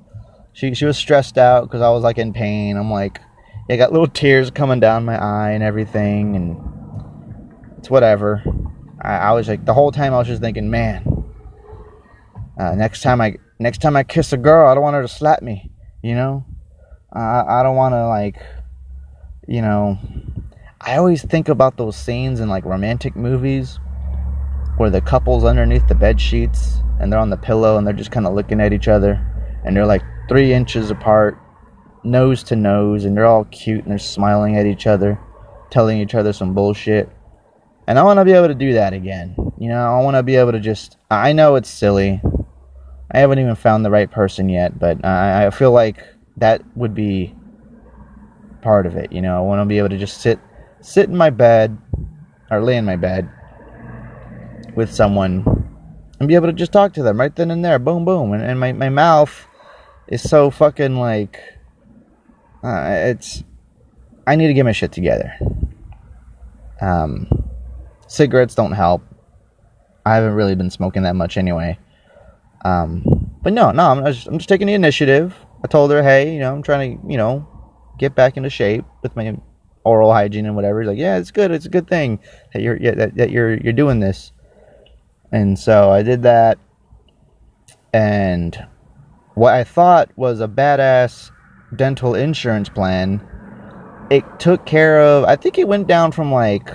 She 0.54 0.72
she 0.72 0.86
was 0.86 0.96
stressed 0.96 1.36
out 1.36 1.64
because 1.64 1.82
I 1.82 1.90
was 1.90 2.02
like 2.02 2.16
in 2.16 2.32
pain. 2.32 2.78
I'm 2.78 2.90
like, 2.90 3.20
I 3.68 3.76
got 3.76 3.92
little 3.92 4.08
tears 4.08 4.50
coming 4.50 4.80
down 4.80 5.04
my 5.04 5.22
eye 5.22 5.50
and 5.50 5.62
everything, 5.62 6.34
and 6.34 7.76
it's 7.76 7.90
whatever. 7.90 8.42
I, 9.00 9.16
I 9.16 9.32
was 9.32 9.48
like 9.48 9.64
the 9.64 9.74
whole 9.74 9.92
time 9.92 10.12
I 10.14 10.18
was 10.18 10.26
just 10.26 10.42
thinking, 10.42 10.70
man, 10.70 11.24
uh, 12.58 12.74
next 12.74 13.02
time 13.02 13.20
I 13.20 13.36
next 13.58 13.78
time 13.78 13.96
I 13.96 14.02
kiss 14.02 14.32
a 14.32 14.36
girl, 14.36 14.68
I 14.68 14.74
don't 14.74 14.82
want 14.82 14.94
her 14.94 15.02
to 15.02 15.08
slap 15.08 15.42
me. 15.42 15.70
You 16.02 16.14
know, 16.14 16.44
I 17.12 17.42
I 17.46 17.62
don't 17.62 17.76
want 17.76 17.92
to 17.94 18.06
like, 18.08 18.42
you 19.48 19.62
know, 19.62 19.98
I 20.80 20.96
always 20.96 21.22
think 21.22 21.48
about 21.48 21.76
those 21.76 21.96
scenes 21.96 22.40
in 22.40 22.48
like 22.48 22.64
romantic 22.64 23.16
movies 23.16 23.78
where 24.76 24.90
the 24.90 25.00
couple's 25.00 25.44
underneath 25.44 25.86
the 25.88 25.94
bed 25.94 26.20
sheets 26.20 26.80
and 26.98 27.12
they're 27.12 27.20
on 27.20 27.30
the 27.30 27.36
pillow 27.36 27.76
and 27.76 27.86
they're 27.86 27.94
just 27.94 28.10
kind 28.10 28.26
of 28.26 28.34
looking 28.34 28.60
at 28.60 28.72
each 28.72 28.88
other 28.88 29.20
and 29.64 29.76
they're 29.76 29.86
like 29.86 30.02
three 30.28 30.52
inches 30.52 30.90
apart, 30.90 31.38
nose 32.04 32.42
to 32.44 32.56
nose, 32.56 33.04
and 33.04 33.16
they're 33.16 33.26
all 33.26 33.44
cute 33.46 33.82
and 33.82 33.90
they're 33.90 33.98
smiling 33.98 34.56
at 34.56 34.66
each 34.66 34.86
other, 34.86 35.18
telling 35.70 35.98
each 35.98 36.14
other 36.14 36.32
some 36.32 36.54
bullshit. 36.54 37.10
And 37.90 37.98
I 37.98 38.04
want 38.04 38.20
to 38.20 38.24
be 38.24 38.30
able 38.30 38.46
to 38.46 38.54
do 38.54 38.74
that 38.74 38.92
again. 38.92 39.34
You 39.58 39.68
know, 39.68 39.80
I 39.80 40.00
want 40.00 40.14
to 40.16 40.22
be 40.22 40.36
able 40.36 40.52
to 40.52 40.60
just. 40.60 40.96
I 41.10 41.32
know 41.32 41.56
it's 41.56 41.68
silly. 41.68 42.22
I 43.10 43.18
haven't 43.18 43.40
even 43.40 43.56
found 43.56 43.84
the 43.84 43.90
right 43.90 44.08
person 44.08 44.48
yet, 44.48 44.78
but 44.78 45.04
I, 45.04 45.46
I 45.46 45.50
feel 45.50 45.72
like 45.72 46.06
that 46.36 46.62
would 46.76 46.94
be 46.94 47.34
part 48.62 48.86
of 48.86 48.94
it. 48.94 49.10
You 49.10 49.20
know, 49.20 49.36
I 49.36 49.40
want 49.40 49.60
to 49.60 49.64
be 49.66 49.78
able 49.78 49.88
to 49.88 49.98
just 49.98 50.20
sit 50.20 50.38
sit 50.80 51.08
in 51.08 51.16
my 51.16 51.30
bed 51.30 51.76
or 52.48 52.62
lay 52.62 52.76
in 52.76 52.84
my 52.84 52.94
bed 52.94 53.28
with 54.76 54.94
someone 54.94 55.42
and 56.20 56.28
be 56.28 56.36
able 56.36 56.46
to 56.46 56.52
just 56.52 56.70
talk 56.70 56.92
to 56.92 57.02
them 57.02 57.18
right 57.18 57.34
then 57.34 57.50
and 57.50 57.64
there. 57.64 57.80
Boom, 57.80 58.04
boom. 58.04 58.32
And, 58.34 58.44
and 58.44 58.60
my, 58.60 58.70
my 58.70 58.88
mouth 58.88 59.48
is 60.06 60.22
so 60.22 60.48
fucking 60.52 60.94
like. 60.94 61.40
Uh, 62.62 62.86
it's. 63.06 63.42
I 64.28 64.36
need 64.36 64.46
to 64.46 64.54
get 64.54 64.64
my 64.64 64.70
shit 64.70 64.92
together. 64.92 65.36
Um, 66.80 67.49
cigarettes 68.10 68.56
don't 68.56 68.72
help. 68.72 69.02
I 70.04 70.16
haven't 70.16 70.34
really 70.34 70.56
been 70.56 70.70
smoking 70.70 71.02
that 71.04 71.14
much 71.14 71.36
anyway. 71.36 71.78
Um, 72.64 73.30
but 73.42 73.52
no, 73.52 73.70
no, 73.70 73.84
I'm 73.84 74.04
just, 74.04 74.26
I'm 74.26 74.38
just 74.38 74.48
taking 74.48 74.66
the 74.66 74.74
initiative. 74.74 75.34
I 75.64 75.68
told 75.68 75.90
her, 75.92 76.02
hey, 76.02 76.34
you 76.34 76.40
know, 76.40 76.52
I'm 76.52 76.62
trying 76.62 76.98
to, 76.98 77.08
you 77.08 77.16
know, 77.16 77.46
get 77.98 78.14
back 78.14 78.36
into 78.36 78.50
shape 78.50 78.84
with 79.02 79.14
my 79.14 79.36
oral 79.84 80.12
hygiene 80.12 80.44
and 80.44 80.56
whatever. 80.56 80.80
He's 80.80 80.88
like, 80.88 80.98
yeah, 80.98 81.18
it's 81.18 81.30
good. 81.30 81.52
It's 81.52 81.66
a 81.66 81.70
good 81.70 81.88
thing 81.88 82.18
that 82.52 82.62
you're 82.62 82.76
yeah, 82.78 82.94
that, 82.94 83.14
that 83.16 83.30
you're 83.30 83.56
you're 83.58 83.72
doing 83.72 84.00
this. 84.00 84.32
And 85.32 85.56
so 85.56 85.92
I 85.92 86.02
did 86.02 86.22
that, 86.24 86.58
and 87.92 88.66
what 89.34 89.54
I 89.54 89.62
thought 89.62 90.10
was 90.16 90.40
a 90.40 90.48
badass 90.48 91.30
dental 91.76 92.16
insurance 92.16 92.68
plan, 92.68 93.24
it 94.10 94.24
took 94.40 94.66
care 94.66 95.00
of. 95.00 95.24
I 95.24 95.36
think 95.36 95.58
it 95.58 95.68
went 95.68 95.86
down 95.86 96.10
from 96.10 96.32
like 96.32 96.68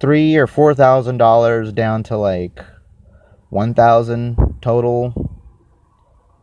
three 0.00 0.36
or 0.36 0.46
four 0.46 0.74
thousand 0.74 1.18
dollars 1.18 1.72
down 1.72 2.02
to 2.04 2.16
like 2.16 2.60
one 3.50 3.74
thousand 3.74 4.36
total, 4.60 5.40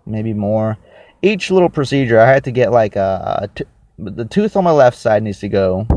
maybe 0.06 0.34
more. 0.34 0.78
Each 1.22 1.50
little 1.50 1.70
procedure, 1.70 2.20
I 2.20 2.28
had 2.28 2.44
to 2.44 2.52
get 2.52 2.72
like 2.72 2.96
a, 2.96 3.40
a 3.44 3.48
t- 3.48 3.66
the 3.98 4.26
tooth 4.26 4.56
on 4.56 4.64
my 4.64 4.72
left 4.72 4.98
side 4.98 5.24
needs 5.24 5.40
to 5.40 5.50
go. 5.50 5.88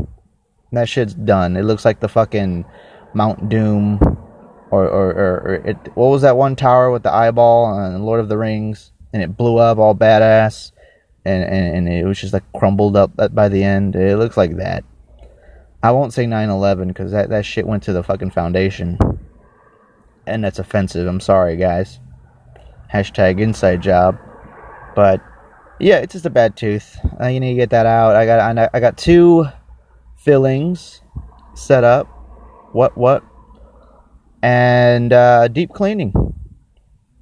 That 0.71 0.87
shit's 0.87 1.13
done. 1.13 1.57
It 1.57 1.63
looks 1.63 1.85
like 1.85 1.99
the 1.99 2.07
fucking 2.07 2.65
Mount 3.13 3.49
Doom, 3.49 3.99
or 4.71 4.87
or, 4.87 5.09
or, 5.09 5.33
or 5.41 5.55
it. 5.65 5.77
What 5.95 6.09
was 6.09 6.21
that 6.21 6.37
one 6.37 6.55
tower 6.55 6.91
with 6.91 7.03
the 7.03 7.13
eyeball 7.13 7.65
on 7.65 8.03
Lord 8.03 8.19
of 8.19 8.29
the 8.29 8.37
Rings, 8.37 8.91
and 9.13 9.21
it 9.21 9.35
blew 9.35 9.57
up 9.57 9.77
all 9.77 9.95
badass, 9.95 10.71
and 11.25 11.43
and, 11.43 11.75
and 11.75 11.89
it 11.89 12.05
was 12.05 12.19
just 12.19 12.33
like 12.33 12.43
crumbled 12.55 12.95
up 12.95 13.11
by 13.33 13.49
the 13.49 13.63
end. 13.63 13.95
It 13.95 14.17
looks 14.17 14.37
like 14.37 14.57
that. 14.57 14.83
I 15.81 15.91
won't 15.91 16.13
say 16.13 16.25
9/11 16.25 16.89
because 16.89 17.11
that 17.11 17.29
that 17.29 17.45
shit 17.45 17.67
went 17.67 17.83
to 17.83 17.93
the 17.93 18.03
fucking 18.03 18.31
foundation, 18.31 18.97
and 20.27 20.43
that's 20.43 20.59
offensive. 20.59 21.07
I'm 21.07 21.19
sorry, 21.19 21.55
guys. 21.55 21.99
Hashtag 22.93 23.39
inside 23.39 23.81
job, 23.81 24.17
but 24.95 25.21
yeah, 25.79 25.97
it's 25.99 26.13
just 26.13 26.25
a 26.25 26.29
bad 26.29 26.57
tooth. 26.57 26.97
Uh, 27.19 27.27
you 27.27 27.39
need 27.39 27.53
to 27.53 27.57
get 27.57 27.69
that 27.69 27.85
out. 27.85 28.15
I 28.15 28.25
got 28.25 28.73
I 28.73 28.79
got 28.79 28.97
two 28.97 29.45
fillings 30.17 31.01
set 31.55 31.83
up. 31.83 32.07
What 32.73 32.97
what? 32.97 33.23
And 34.41 35.11
uh, 35.13 35.47
deep 35.47 35.71
cleaning. 35.71 36.13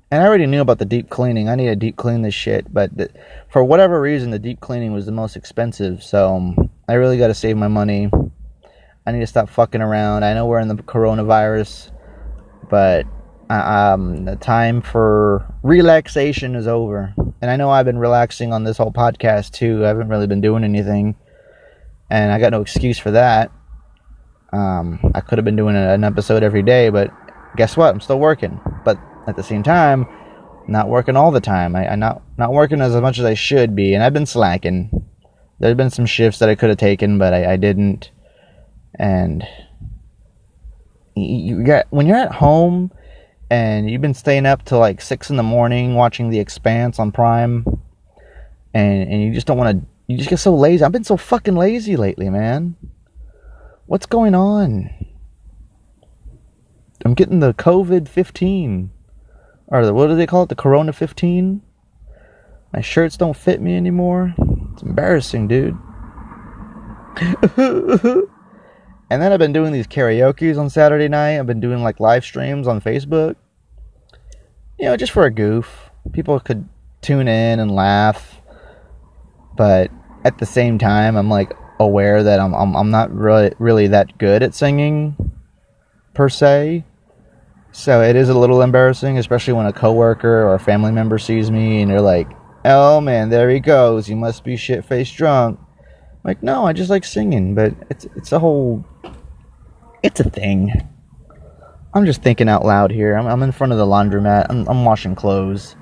And 0.10 0.24
I 0.24 0.26
already 0.26 0.46
knew 0.46 0.62
about 0.62 0.80
the 0.80 0.86
deep 0.86 1.10
cleaning. 1.10 1.50
I 1.50 1.56
need 1.56 1.66
to 1.66 1.76
deep 1.76 1.98
clean 1.98 2.22
this 2.22 2.34
shit, 2.34 2.74
but 2.74 2.96
the, 2.96 3.10
for 3.50 3.62
whatever 3.62 4.00
reason, 4.00 4.32
the 4.32 4.40
deep 4.40 4.62
cleaning 4.62 4.94
was 4.94 5.06
the 5.06 5.12
most 5.12 5.36
expensive. 5.36 6.02
So 6.02 6.34
um, 6.34 6.70
I 6.88 6.94
really 6.94 7.18
got 7.18 7.28
to 7.28 7.34
save 7.34 7.58
my 7.58 7.68
money. 7.68 8.10
I 9.08 9.14
need 9.14 9.22
to 9.22 9.28
stop 9.28 9.50
fucking 9.50 9.82
around. 9.82 10.26
I 10.26 10.34
know 10.34 10.46
we're 10.46 10.60
in 10.60 10.68
the 10.68 10.76
coronavirus, 10.76 11.92
but 12.70 13.06
uh, 13.50 13.54
um, 13.54 14.26
the 14.26 14.36
time 14.36 14.82
for 14.82 15.46
relaxation 15.64 16.56
is 16.56 16.68
over. 16.68 17.14
And 17.42 17.50
I 17.50 17.56
know 17.56 17.70
I've 17.70 17.86
been 17.86 18.00
relaxing 18.00 18.52
on 18.52 18.66
this 18.66 18.78
whole 18.78 18.92
podcast 18.92 19.52
too. 19.52 19.86
I 19.86 19.88
haven't 19.88 20.10
really 20.10 20.28
been 20.28 20.42
doing 20.42 20.66
anything, 20.66 21.16
and 22.10 22.34
I 22.34 22.40
got 22.40 22.52
no 22.52 22.60
excuse 22.60 23.00
for 23.00 23.12
that. 23.12 23.50
Um, 24.52 25.00
I 25.16 25.22
could 25.22 25.38
have 25.38 25.46
been 25.46 25.56
doing 25.56 25.78
an 25.78 26.04
episode 26.04 26.44
every 26.44 26.62
day, 26.62 26.90
but 26.90 27.10
guess 27.56 27.78
what? 27.78 27.94
I'm 27.94 28.02
still 28.02 28.20
working. 28.20 28.60
But 28.84 29.00
at 29.26 29.38
the 29.38 29.44
same 29.44 29.64
time, 29.64 30.06
not 30.68 30.90
working 30.90 31.16
all 31.16 31.32
the 31.32 31.40
time. 31.40 31.78
I, 31.78 31.86
am 31.94 32.00
not 32.00 32.24
not 32.38 32.52
working 32.52 32.82
as 32.82 32.94
much 32.96 33.20
as 33.20 33.26
I 33.26 33.36
should 33.36 33.74
be, 33.74 33.94
and 33.94 34.04
I've 34.04 34.14
been 34.14 34.26
slacking. 34.26 35.06
There's 35.62 35.78
been 35.78 35.92
some 35.92 36.06
shifts 36.06 36.40
that 36.40 36.50
I 36.50 36.56
could 36.56 36.68
have 36.68 36.78
taken, 36.78 37.18
but 37.18 37.34
I, 37.34 37.54
I 37.54 37.56
didn't. 37.56 38.12
And 38.98 39.48
you 41.16 41.63
got 41.63 41.88
when 41.89 42.08
you're 42.08 42.18
at 42.18 42.32
home 42.32 42.92
and 43.50 43.89
you've 43.89 44.01
been 44.01 44.13
staying 44.13 44.46
up 44.46 44.66
till 44.66 44.80
like 44.80 45.01
six 45.01 45.30
in 45.30 45.38
the 45.38 45.44
morning 45.44 45.96
watching 45.96 46.30
The 46.30 46.39
Expanse 46.39 47.00
on 47.00 47.12
Prime, 47.12 47.66
and 48.74 49.10
and 49.10 49.24
you 49.24 49.34
just 49.34 49.48
don't 49.48 49.58
want 49.58 49.80
to. 49.80 49.88
You 50.08 50.18
just 50.18 50.30
get 50.30 50.39
so 50.39 50.56
lazy. 50.56 50.84
I've 50.84 50.92
been 50.92 51.04
so 51.04 51.18
fucking 51.18 51.56
lazy 51.56 51.98
lately, 51.98 52.30
man. 52.30 52.75
What's 53.88 54.06
going 54.06 54.36
on? 54.36 54.89
I'm 57.06 57.13
getting 57.13 57.39
the 57.39 57.54
COVID 57.54 58.08
fifteen, 58.08 58.92
or 59.68 59.86
the 59.86 59.94
what 59.94 60.08
do 60.08 60.16
they 60.16 60.27
call 60.27 60.44
it? 60.44 60.50
The 60.50 60.56
Corona 60.56 60.94
fifteen. 60.94 61.62
My 62.74 62.82
shirts 62.82 63.16
don't 63.16 63.36
fit 63.36 63.62
me 63.62 63.75
anymore. 63.75 64.36
It's 64.74 64.84
embarrassing, 64.84 65.48
dude. 65.48 65.77
And 69.10 69.22
then 69.22 69.32
I've 69.32 69.40
been 69.40 69.54
doing 69.54 69.72
these 69.72 69.88
karaoke's 69.88 70.58
on 70.58 70.70
Saturday 70.70 71.08
night. 71.08 71.40
I've 71.40 71.48
been 71.48 71.62
doing 71.62 71.82
like 71.82 72.00
live 72.00 72.26
streams 72.26 72.68
on 72.68 72.82
Facebook. 72.82 73.36
You 74.78 74.86
know, 74.86 74.98
just 74.98 75.12
for 75.12 75.24
a 75.24 75.32
goof. 75.32 75.90
People 76.12 76.40
could 76.40 76.68
tune 77.02 77.28
in 77.28 77.60
and 77.60 77.72
laugh. 77.72 78.42
But 79.56 79.92
at 80.26 80.38
the 80.38 80.46
same 80.46 80.78
time, 80.78 81.16
I'm 81.16 81.30
like 81.30 81.54
aware 81.80 82.24
that 82.24 82.40
I'm 82.40 82.54
I'm, 82.54 82.76
I'm 82.76 82.92
not 82.92 83.14
really 83.14 83.54
really 83.60 83.88
that 83.88 84.18
good 84.18 84.44
at 84.44 84.54
singing 84.54 85.16
per 86.14 86.28
se. 86.30 86.84
So 87.72 88.02
it 88.02 88.16
is 88.16 88.30
a 88.30 88.38
little 88.38 88.62
embarrassing, 88.62 89.18
especially 89.18 89.54
when 89.54 89.68
a 89.68 89.74
coworker 89.74 90.44
or 90.44 90.56
a 90.56 90.60
family 90.60 90.92
member 90.92 91.18
sees 91.18 91.52
me 91.52 91.82
and 91.82 91.92
they're 91.92 92.02
like, 92.02 92.28
"Oh 92.66 93.00
man, 93.00 93.30
there 93.30 93.50
he 93.50 93.60
goes. 93.60 94.08
He 94.08 94.16
must 94.16 94.44
be 94.44 94.58
shit 94.58 94.84
faced 94.84 95.16
drunk." 95.16 95.60
Like, 96.24 96.44
no, 96.44 96.66
I 96.66 96.74
just 96.74 96.90
like 96.90 97.06
singing, 97.06 97.56
but 97.56 97.74
it's 97.90 98.06
it's 98.16 98.32
a 98.32 98.40
whole 98.40 98.84
it's 100.08 100.22
a 100.22 100.30
thing. 100.30 100.72
I'm 101.94 102.06
just 102.06 102.24
thinking 102.24 102.48
out 102.48 102.64
loud 102.64 102.92
here. 102.92 103.16
I'm, 103.16 103.28
I'm 103.28 103.44
in 103.44 103.52
front 103.52 103.74
of 103.74 103.78
the 103.78 103.86
laundromat. 103.86 104.48
I'm, 104.50 104.68
I'm 104.70 104.86
washing 104.86 105.16
clothes. 105.16 105.76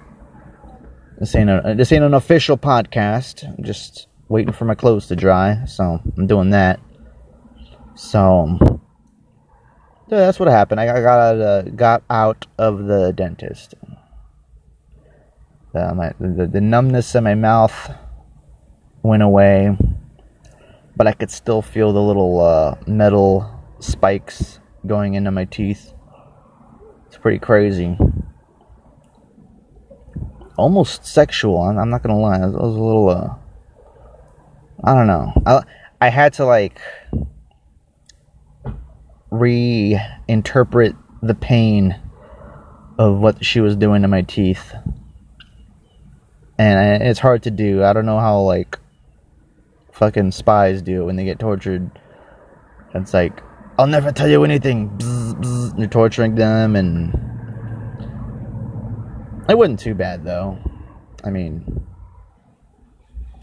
This 1.20 1.36
ain't 1.36 1.50
a 1.50 1.75
this 1.77 1.91
ain't 1.91 2.03
an 2.03 2.15
official 2.15 2.58
podcast. 2.58 3.48
I'm 3.48 3.63
just 3.63 4.08
waiting 4.27 4.51
for 4.51 4.65
my 4.65 4.75
clothes 4.75 5.08
to 5.08 5.15
dry, 5.15 5.63
so 5.65 6.01
I'm 6.17 6.27
doing 6.27 6.50
that. 6.50 6.79
So 7.96 8.58
yeah, 10.10 10.20
that's 10.20 10.39
what 10.39 10.50
happened. 10.50 10.82
I 10.82 10.88
got 10.88 11.05
out 11.08 11.36
of, 11.38 11.77
got 11.77 12.03
out 12.10 12.48
of 12.58 12.86
the 12.86 13.13
dentist. 13.13 13.75
Uh, 15.74 15.94
my, 15.94 16.13
the, 16.20 16.48
the 16.48 16.62
numbness 16.62 17.13
in 17.15 17.24
my 17.24 17.36
mouth 17.36 17.91
went 19.03 19.22
away 19.24 19.77
but 20.96 21.08
I 21.08 21.12
could 21.12 21.29
still 21.29 21.62
feel 21.62 21.91
the 21.94 22.01
little 22.01 22.39
uh, 22.39 22.75
metal 22.88 23.54
spikes 23.86 24.60
going 24.86 25.13
into 25.13 25.32
my 25.32 25.46
teeth. 25.46 25.94
It's 27.08 27.18
pretty 27.18 27.39
crazy. 27.39 27.98
Almost 30.58 31.06
sexual. 31.06 31.62
I'm, 31.62 31.77
I'm 31.77 31.89
not 31.89 32.04
gonna 32.04 32.20
lie. 32.20 32.38
I 32.38 32.46
was, 32.46 32.54
was 32.54 32.75
a 32.75 32.82
little. 32.82 33.10
Uh, 33.10 33.36
I 34.84 34.94
don't 34.94 35.08
know. 35.08 35.34
I 35.46 35.63
I 36.01 36.10
had 36.10 36.34
to 36.34 36.46
like 36.46 36.80
reinterpret 39.32 40.98
the 41.22 41.36
pain 41.36 42.00
of 42.98 43.18
what 43.20 43.44
she 43.44 43.60
was 43.60 43.75
doing 43.75 44.01
to 44.04 44.08
my 44.08 44.22
teeth, 44.22 44.74
and 46.58 47.04
it's 47.04 47.20
hard 47.20 47.44
to 47.44 47.51
do. 47.51 47.84
I 47.84 47.94
don't 47.94 48.06
know 48.06 48.20
how 48.20 48.39
like 48.42 48.80
fucking 49.92 50.32
spies 50.32 50.82
do 50.82 51.01
it 51.01 51.06
when 51.06 51.15
they 51.15 51.25
get 51.25 51.39
tortured. 51.39 51.89
It's 52.94 53.13
like, 53.13 53.42
I'll 53.77 53.88
never 53.88 54.12
tell 54.12 54.29
you 54.29 54.44
anything. 54.44 54.89
Bzz, 54.98 55.41
bzz. 55.41 55.79
You're 55.79 55.88
torturing 55.88 56.36
them, 56.36 56.75
and 56.75 57.13
it 59.50 59.58
wasn't 59.58 59.79
too 59.79 59.94
bad 59.94 60.24
though. 60.24 60.58
I 61.24 61.29
mean, 61.29 61.86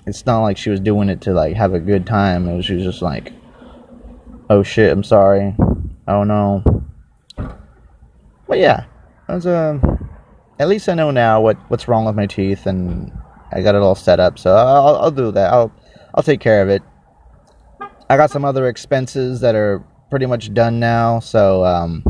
it's 0.07 0.25
not 0.25 0.41
like 0.41 0.57
she 0.57 0.71
was 0.71 0.81
doing 0.81 1.09
it 1.09 1.21
to 1.23 1.33
like 1.33 1.57
have 1.57 1.75
a 1.75 1.81
good 1.81 2.07
time. 2.07 2.49
It 2.49 2.57
was 2.57 2.65
she 2.65 2.75
was 2.75 2.85
just 2.85 3.03
like, 3.03 3.33
oh 4.49 4.63
shit, 4.63 4.91
I'm 4.91 5.05
sorry. 5.05 5.55
Oh 6.09 6.25
no. 6.25 6.63
But 8.49 8.59
yeah, 8.59 8.85
was 9.29 9.47
a. 9.47 9.81
Uh, 9.83 9.97
at 10.59 10.69
least 10.69 10.89
I 10.89 10.95
know 10.95 11.11
now 11.11 11.41
what 11.41 11.59
what's 11.69 11.89
wrong 11.89 12.05
with 12.05 12.15
my 12.15 12.27
teeth, 12.27 12.67
and 12.67 13.13
I 13.51 13.63
got 13.63 13.75
it 13.75 13.83
all 13.83 13.95
set 13.95 14.21
up. 14.21 14.39
So 14.39 14.55
I'll, 14.55 14.97
I'll 14.97 15.11
do 15.11 15.31
that. 15.33 15.53
I'll 15.53 15.73
I'll 16.15 16.23
take 16.23 16.41
care 16.41 16.63
of 16.63 16.69
it. 16.69 16.83
I 18.09 18.17
got 18.17 18.31
some 18.31 18.45
other 18.45 18.69
expenses 18.69 19.41
that 19.41 19.55
are 19.55 19.83
pretty 20.13 20.27
much 20.27 20.53
done 20.53 20.79
now, 20.79 21.19
so 21.21 21.65
um, 21.65 22.05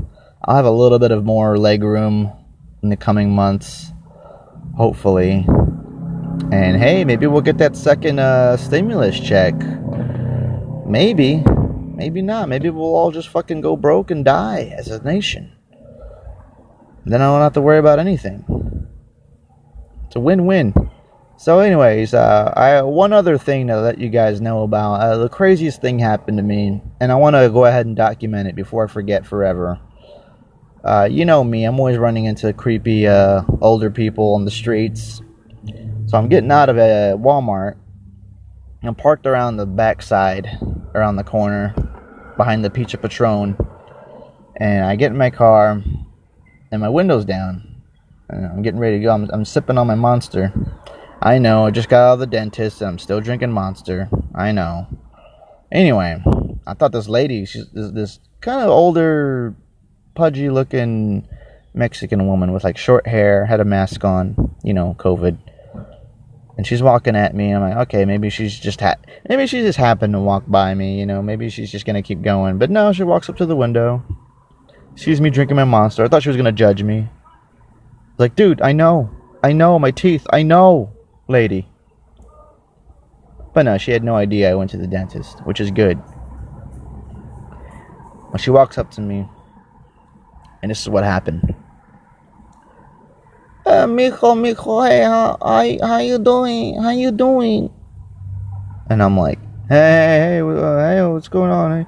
I'll 0.44 0.56
have 0.56 0.64
a 0.64 0.70
little 0.72 0.98
bit 0.98 1.12
of 1.12 1.24
more 1.24 1.56
leg 1.56 1.84
room 1.84 2.32
in 2.82 2.88
the 2.88 2.96
coming 2.96 3.30
months, 3.30 3.92
hopefully. 4.76 5.46
And 6.50 6.76
hey, 6.82 7.04
maybe 7.04 7.28
we'll 7.28 7.42
get 7.42 7.58
that 7.58 7.76
second 7.76 8.18
uh, 8.18 8.56
stimulus 8.56 9.20
check. 9.20 9.54
Maybe, 10.84 11.44
maybe 11.94 12.22
not. 12.22 12.48
Maybe 12.48 12.70
we'll 12.70 12.92
all 12.92 13.12
just 13.12 13.28
fucking 13.28 13.60
go 13.60 13.76
broke 13.76 14.10
and 14.10 14.24
die 14.24 14.74
as 14.76 14.88
a 14.88 15.00
nation. 15.04 15.52
Then 17.06 17.22
I 17.22 17.30
won't 17.30 17.44
have 17.44 17.52
to 17.52 17.60
worry 17.60 17.78
about 17.78 18.00
anything. 18.00 18.88
It's 20.06 20.16
a 20.16 20.20
win-win. 20.20 20.74
So, 21.42 21.58
anyways, 21.58 22.14
uh, 22.14 22.52
I 22.56 22.82
one 22.82 23.12
other 23.12 23.36
thing 23.36 23.66
to 23.66 23.80
let 23.80 23.98
you 23.98 24.08
guys 24.10 24.40
know 24.40 24.62
about. 24.62 25.00
Uh, 25.00 25.16
the 25.16 25.28
craziest 25.28 25.80
thing 25.80 25.98
happened 25.98 26.36
to 26.36 26.42
me, 26.44 26.80
and 27.00 27.10
I 27.10 27.16
want 27.16 27.34
to 27.34 27.50
go 27.50 27.64
ahead 27.64 27.84
and 27.84 27.96
document 27.96 28.46
it 28.46 28.54
before 28.54 28.84
I 28.84 28.86
forget 28.86 29.26
forever. 29.26 29.80
Uh, 30.84 31.08
you 31.10 31.24
know 31.24 31.42
me; 31.42 31.64
I'm 31.64 31.80
always 31.80 31.98
running 31.98 32.26
into 32.26 32.52
creepy 32.52 33.08
uh, 33.08 33.42
older 33.60 33.90
people 33.90 34.34
on 34.36 34.44
the 34.44 34.52
streets. 34.52 35.20
So 36.06 36.16
I'm 36.16 36.28
getting 36.28 36.52
out 36.52 36.68
of 36.68 36.78
a 36.78 37.16
Walmart. 37.18 37.74
I'm 38.84 38.94
parked 38.94 39.26
around 39.26 39.56
the 39.56 39.66
backside, 39.66 40.46
around 40.94 41.16
the 41.16 41.24
corner, 41.24 41.74
behind 42.36 42.64
the 42.64 42.70
Pizza 42.70 42.98
Patron, 42.98 43.56
and 44.58 44.84
I 44.84 44.94
get 44.94 45.10
in 45.10 45.18
my 45.18 45.30
car, 45.30 45.82
and 46.70 46.80
my 46.80 46.88
window's 46.88 47.24
down 47.24 47.72
I'm 48.32 48.62
getting 48.62 48.80
ready 48.80 48.98
to 48.98 49.02
go. 49.02 49.12
I'm, 49.12 49.28
I'm 49.32 49.44
sipping 49.44 49.78
on 49.78 49.86
my 49.86 49.94
monster. 49.94 50.52
I 51.24 51.38
know. 51.38 51.66
I 51.66 51.70
just 51.70 51.88
got 51.88 52.04
out 52.04 52.12
of 52.14 52.18
the 52.18 52.26
dentist 52.26 52.80
and 52.80 52.90
I'm 52.90 52.98
still 52.98 53.20
drinking 53.20 53.52
monster. 53.52 54.08
I 54.34 54.50
know. 54.50 54.88
Anyway, 55.70 56.20
I 56.66 56.74
thought 56.74 56.90
this 56.90 57.08
lady, 57.08 57.44
she's 57.44 57.70
this, 57.70 57.92
this 57.92 58.20
kind 58.40 58.60
of 58.60 58.70
older, 58.70 59.54
pudgy 60.16 60.50
looking 60.50 61.28
Mexican 61.74 62.26
woman 62.26 62.52
with 62.52 62.64
like 62.64 62.76
short 62.76 63.06
hair, 63.06 63.46
had 63.46 63.60
a 63.60 63.64
mask 63.64 64.04
on, 64.04 64.54
you 64.64 64.74
know, 64.74 64.96
COVID. 64.98 65.38
And 66.56 66.66
she's 66.66 66.82
walking 66.82 67.14
at 67.14 67.36
me. 67.36 67.52
I'm 67.52 67.62
like, 67.62 67.76
okay, 67.88 68.04
maybe 68.04 68.28
she's 68.28 68.58
just 68.58 68.80
ha- 68.80 68.96
maybe 69.28 69.46
she 69.46 69.62
just 69.62 69.78
happened 69.78 70.14
to 70.14 70.20
walk 70.20 70.42
by 70.48 70.74
me, 70.74 70.98
you 70.98 71.06
know, 71.06 71.22
maybe 71.22 71.48
she's 71.48 71.70
just 71.70 71.86
gonna 71.86 72.02
keep 72.02 72.20
going. 72.20 72.58
But 72.58 72.68
no, 72.68 72.92
she 72.92 73.04
walks 73.04 73.28
up 73.28 73.36
to 73.36 73.46
the 73.46 73.56
window, 73.56 74.02
sees 74.96 75.20
me 75.20 75.30
drinking 75.30 75.56
my 75.56 75.64
monster. 75.64 76.04
I 76.04 76.08
thought 76.08 76.24
she 76.24 76.28
was 76.28 76.36
gonna 76.36 76.52
judge 76.52 76.82
me. 76.82 77.08
Like, 78.18 78.34
dude, 78.34 78.60
I 78.60 78.72
know, 78.72 79.08
I 79.42 79.52
know 79.52 79.78
my 79.78 79.92
teeth, 79.92 80.26
I 80.30 80.42
know, 80.42 80.92
lady. 81.32 81.66
But 83.52 83.64
no, 83.64 83.76
she 83.76 83.90
had 83.90 84.04
no 84.04 84.14
idea 84.16 84.50
I 84.50 84.54
went 84.54 84.70
to 84.70 84.76
the 84.78 84.86
dentist, 84.86 85.40
which 85.44 85.60
is 85.60 85.70
good. 85.70 85.98
Well, 88.28 88.38
she 88.38 88.50
walks 88.50 88.78
up 88.78 88.90
to 88.92 89.00
me, 89.00 89.28
and 90.62 90.70
this 90.70 90.80
is 90.80 90.88
what 90.88 91.04
happened. 91.04 91.54
Uh, 93.66 93.86
mijo, 93.86 94.34
mijo, 94.34 94.88
hey, 94.88 95.02
how, 95.02 95.36
how, 95.42 95.86
how 95.86 95.98
you 95.98 96.18
doing? 96.18 96.80
How 96.80 96.90
you 96.90 97.10
doing? 97.10 97.70
And 98.88 99.02
I'm 99.02 99.16
like, 99.18 99.38
hey, 99.68 99.76
hey, 99.76 100.36
hey, 100.38 101.06
what's 101.06 101.28
going 101.28 101.50
on? 101.50 101.86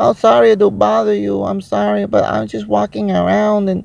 Oh, 0.00 0.12
sorry 0.12 0.56
to 0.56 0.70
bother 0.70 1.14
you. 1.14 1.42
I'm 1.42 1.60
sorry, 1.60 2.06
but 2.06 2.24
I'm 2.24 2.46
just 2.46 2.66
walking 2.66 3.10
around 3.10 3.68
and, 3.68 3.84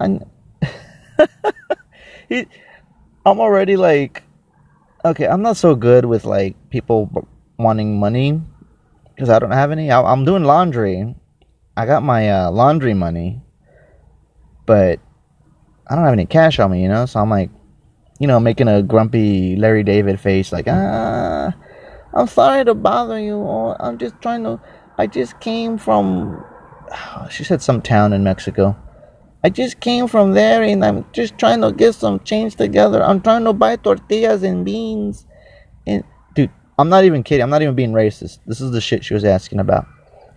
and 0.00 0.24
he, 2.28 2.46
I'm 3.24 3.40
already 3.40 3.76
like 3.76 4.24
okay, 5.04 5.26
I'm 5.26 5.42
not 5.42 5.56
so 5.56 5.74
good 5.74 6.04
with 6.04 6.24
like 6.24 6.56
people 6.70 7.10
wanting 7.58 7.98
money 7.98 8.40
because 9.14 9.28
I 9.28 9.38
don't 9.38 9.50
have 9.50 9.70
any. 9.70 9.90
I, 9.90 10.12
am 10.12 10.24
doing 10.24 10.44
laundry. 10.44 11.14
I 11.76 11.86
got 11.86 12.02
my 12.02 12.30
uh, 12.30 12.50
laundry 12.50 12.94
money, 12.94 13.40
but 14.66 15.00
I 15.88 15.94
don't 15.94 16.04
have 16.04 16.12
any 16.12 16.26
cash 16.26 16.58
on 16.58 16.70
me, 16.70 16.82
you 16.82 16.88
know. 16.88 17.06
So 17.06 17.20
I'm 17.20 17.30
like, 17.30 17.50
you 18.18 18.26
know, 18.26 18.40
making 18.40 18.68
a 18.68 18.82
grumpy 18.82 19.56
Larry 19.56 19.82
David 19.82 20.20
face, 20.20 20.52
like, 20.52 20.66
ah, 20.68 21.54
I'm 22.14 22.26
sorry 22.26 22.64
to 22.64 22.74
bother 22.74 23.18
you. 23.18 23.36
Or 23.36 23.80
I'm 23.80 23.98
just 23.98 24.20
trying 24.20 24.44
to. 24.44 24.60
I 24.98 25.06
just 25.06 25.40
came 25.40 25.78
from. 25.78 26.44
She 27.30 27.44
said 27.44 27.62
some 27.62 27.80
town 27.80 28.12
in 28.12 28.24
Mexico. 28.24 28.76
I 29.42 29.48
just 29.48 29.80
came 29.80 30.06
from 30.06 30.32
there 30.32 30.62
and 30.62 30.84
I'm 30.84 31.04
just 31.12 31.38
trying 31.38 31.62
to 31.62 31.72
get 31.72 31.94
some 31.94 32.20
change 32.20 32.56
together. 32.56 33.02
I'm 33.02 33.20
trying 33.22 33.44
to 33.44 33.52
buy 33.54 33.76
tortillas 33.76 34.42
and 34.42 34.64
beans. 34.64 35.26
And 35.86 36.04
dude, 36.34 36.50
I'm 36.78 36.90
not 36.90 37.04
even 37.04 37.22
kidding. 37.22 37.42
I'm 37.42 37.50
not 37.50 37.62
even 37.62 37.74
being 37.74 37.92
racist. 37.92 38.40
This 38.46 38.60
is 38.60 38.72
the 38.72 38.80
shit 38.80 39.04
she 39.04 39.14
was 39.14 39.24
asking 39.24 39.60
about. 39.60 39.86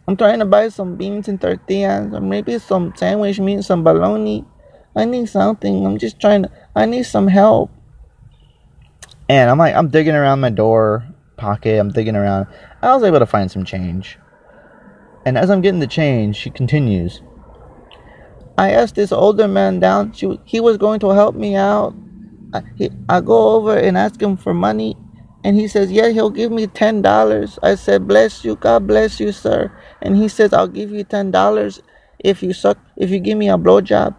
I'm 0.07 0.15
trying 0.15 0.39
to 0.39 0.45
buy 0.45 0.69
some 0.69 0.95
beans 0.95 1.27
and 1.27 1.39
tortillas 1.39 2.13
or 2.13 2.21
maybe 2.21 2.57
some 2.59 2.93
sandwich 2.95 3.39
meat, 3.39 3.63
some 3.63 3.83
bologna. 3.83 4.45
I 4.95 5.05
need 5.05 5.27
something. 5.27 5.85
I'm 5.85 5.97
just 5.97 6.19
trying 6.19 6.43
to 6.43 6.51
I 6.75 6.85
need 6.85 7.03
some 7.03 7.27
help. 7.27 7.71
And 9.27 9.49
I'm 9.49 9.57
like 9.57 9.75
I'm 9.75 9.89
digging 9.89 10.15
around 10.15 10.39
my 10.39 10.49
door 10.49 11.05
pocket. 11.35 11.77
I'm 11.77 11.89
digging 11.89 12.15
around. 12.15 12.47
I 12.81 12.93
was 12.93 13.03
able 13.03 13.19
to 13.19 13.25
find 13.25 13.51
some 13.51 13.65
change. 13.65 14.17
And 15.25 15.37
as 15.37 15.49
I'm 15.49 15.61
getting 15.61 15.79
the 15.79 15.87
change, 15.87 16.37
she 16.37 16.49
continues. 16.49 17.21
I 18.57 18.71
asked 18.71 18.95
this 18.95 19.11
older 19.11 19.47
man 19.47 19.79
down. 19.79 20.13
She, 20.13 20.39
he 20.45 20.59
was 20.59 20.77
going 20.77 20.99
to 21.01 21.09
help 21.09 21.35
me 21.35 21.55
out. 21.55 21.95
I, 22.53 22.61
he, 22.75 22.89
I 23.09 23.21
go 23.21 23.55
over 23.55 23.75
and 23.75 23.97
ask 23.97 24.21
him 24.21 24.37
for 24.37 24.53
money, 24.53 24.95
and 25.43 25.57
he 25.57 25.67
says, 25.67 25.91
"Yeah, 25.91 26.09
he'll 26.09 26.29
give 26.29 26.51
me 26.51 26.67
ten 26.67 27.01
dollars." 27.01 27.57
I 27.63 27.75
said, 27.75 28.07
"Bless 28.07 28.45
you, 28.45 28.55
God 28.55 28.85
bless 28.85 29.19
you, 29.19 29.31
sir." 29.31 29.71
And 30.01 30.15
he 30.15 30.27
says, 30.27 30.53
"I'll 30.53 30.67
give 30.67 30.91
you 30.91 31.03
ten 31.03 31.31
dollars 31.31 31.81
if 32.19 32.43
you 32.43 32.53
suck, 32.53 32.77
if 32.95 33.09
you 33.09 33.19
give 33.19 33.37
me 33.37 33.49
a 33.49 33.57
blowjob." 33.57 34.15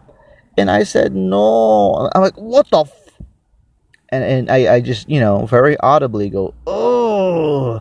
And 0.59 0.69
I 0.71 0.83
said, 0.83 1.15
"No." 1.15 2.11
I'm 2.13 2.23
like, 2.23 2.37
"What 2.37 2.69
the?" 2.71 2.81
F-? 2.81 3.21
And 4.09 4.25
and 4.25 4.51
I 4.51 4.75
I 4.75 4.81
just 4.81 5.09
you 5.09 5.21
know 5.21 5.47
very 5.47 5.79
audibly 5.79 6.29
go, 6.29 6.55
"Oh," 6.67 7.81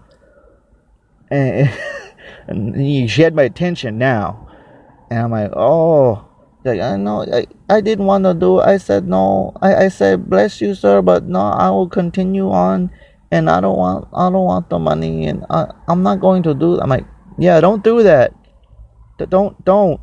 and, 1.32 1.74
and 2.48 2.76
he, 2.76 3.08
she 3.08 3.24
had 3.24 3.34
my 3.34 3.44
attention 3.44 3.98
now, 3.98 4.48
and 5.10 5.20
I'm 5.20 5.32
like, 5.32 5.52
"Oh." 5.56 6.30
Like, 6.64 6.80
I 6.80 6.96
know, 6.96 7.24
I, 7.24 7.46
I 7.70 7.82
didn't 7.82 8.06
want 8.06 8.24
to 8.24 8.34
do. 8.34 8.60
I 8.60 8.78
said, 8.78 9.08
no. 9.08 9.52
I, 9.62 9.86
I 9.86 9.88
said, 9.90 10.30
bless 10.30 10.62
you, 10.62 10.76
sir, 10.76 11.02
but 11.02 11.26
no, 11.26 11.42
I 11.42 11.70
will 11.70 11.90
continue 11.90 12.50
on. 12.50 12.90
And 13.32 13.50
I 13.50 13.60
don't 13.60 13.78
want, 13.78 14.08
I 14.14 14.30
don't 14.30 14.46
want 14.46 14.70
the 14.70 14.80
money. 14.80 15.26
And 15.26 15.46
I, 15.50 15.68
I'm 15.88 16.04
not 16.04 16.22
going 16.22 16.44
to 16.44 16.54
do, 16.54 16.80
I'm 16.80 16.90
like, 16.90 17.06
yeah, 17.38 17.60
don't 17.60 17.84
do 17.84 18.04
that. 18.04 18.34
Don't, 19.30 19.64
don't. 19.66 20.00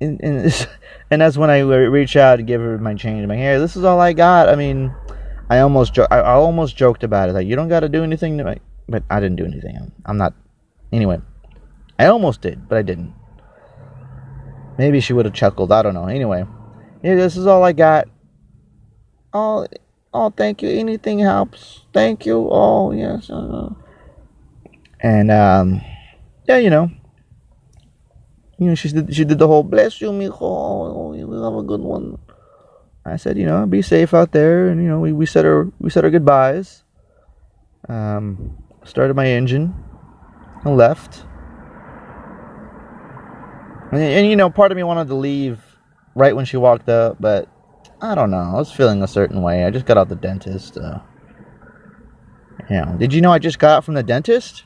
And, 0.00 0.20
and, 0.22 0.68
and 1.10 1.20
that's 1.20 1.36
when 1.36 1.50
I 1.50 1.60
reach 1.60 2.16
out 2.16 2.38
and 2.38 2.48
give 2.48 2.60
her 2.60 2.78
my 2.78 2.94
change. 2.94 3.22
I'm 3.22 3.28
like, 3.28 3.38
here, 3.38 3.60
this 3.60 3.76
is 3.76 3.84
all 3.84 4.00
I 4.00 4.14
got. 4.14 4.48
I 4.48 4.54
mean, 4.54 4.94
I 5.50 5.58
almost, 5.58 5.94
jo- 5.94 6.06
I, 6.10 6.18
I 6.18 6.32
almost 6.32 6.76
joked 6.76 7.04
about 7.04 7.28
it. 7.28 7.32
Like, 7.32 7.46
you 7.46 7.56
don't 7.56 7.68
got 7.68 7.80
to 7.80 7.88
do 7.88 8.02
anything. 8.02 8.38
To, 8.38 8.58
but 8.88 9.02
I 9.10 9.20
didn't 9.20 9.36
do 9.36 9.44
anything. 9.44 9.76
I'm, 9.76 9.92
I'm 10.06 10.16
not, 10.16 10.32
anyway. 10.92 11.20
I 11.98 12.06
almost 12.06 12.40
did, 12.40 12.68
but 12.68 12.78
I 12.78 12.82
didn't. 12.82 13.14
Maybe 14.78 15.00
she 15.00 15.12
would 15.12 15.24
have 15.24 15.34
chuckled. 15.34 15.72
I 15.72 15.82
don't 15.82 15.94
know. 15.94 16.06
Anyway, 16.06 16.44
yeah, 17.02 17.14
this 17.14 17.36
is 17.36 17.46
all 17.46 17.62
I 17.64 17.72
got. 17.72 18.08
Oh, 19.32 19.66
oh, 20.12 20.30
thank 20.30 20.62
you. 20.62 20.68
Anything 20.70 21.18
helps. 21.18 21.82
Thank 21.92 22.26
you. 22.26 22.48
Oh, 22.50 22.92
yes. 22.92 23.30
Uh, 23.30 23.70
and 25.00 25.30
um, 25.30 25.80
yeah, 26.48 26.58
you 26.58 26.70
know, 26.70 26.90
you 28.58 28.68
know, 28.68 28.74
she 28.74 28.88
did 28.88 29.14
she 29.14 29.24
did 29.24 29.38
the 29.38 29.46
whole 29.46 29.62
bless 29.62 30.00
you, 30.00 30.10
mijo. 30.10 30.40
Oh, 30.40 31.12
you 31.12 31.30
have 31.42 31.54
a 31.54 31.62
good 31.62 31.80
one. 31.80 32.18
I 33.04 33.16
said, 33.16 33.38
you 33.38 33.46
know, 33.46 33.66
be 33.66 33.82
safe 33.82 34.14
out 34.14 34.32
there, 34.32 34.68
and 34.68 34.82
you 34.82 34.88
know, 34.88 34.98
we, 34.98 35.12
we 35.12 35.26
said 35.26 35.44
our 35.44 35.70
we 35.78 35.90
said 35.90 36.04
our 36.04 36.10
goodbyes. 36.10 36.82
Um, 37.88 38.56
started 38.84 39.14
my 39.14 39.28
engine, 39.28 39.74
and 40.64 40.76
left. 40.76 41.25
And, 43.92 44.00
and, 44.00 44.26
you 44.26 44.36
know, 44.36 44.50
part 44.50 44.72
of 44.72 44.76
me 44.76 44.82
wanted 44.82 45.08
to 45.08 45.14
leave 45.14 45.60
right 46.14 46.34
when 46.34 46.44
she 46.44 46.56
walked 46.56 46.88
up, 46.88 47.16
but 47.20 47.48
I 48.00 48.14
don't 48.14 48.30
know. 48.30 48.38
I 48.38 48.54
was 48.54 48.72
feeling 48.72 49.02
a 49.02 49.08
certain 49.08 49.42
way. 49.42 49.64
I 49.64 49.70
just 49.70 49.86
got 49.86 49.96
out 49.96 50.08
the 50.08 50.16
dentist. 50.16 50.76
Uh, 50.76 51.00
yeah. 52.68 52.96
Did 52.98 53.12
you 53.12 53.20
know 53.20 53.32
I 53.32 53.38
just 53.38 53.58
got 53.58 53.84
from 53.84 53.94
the 53.94 54.02
dentist? 54.02 54.64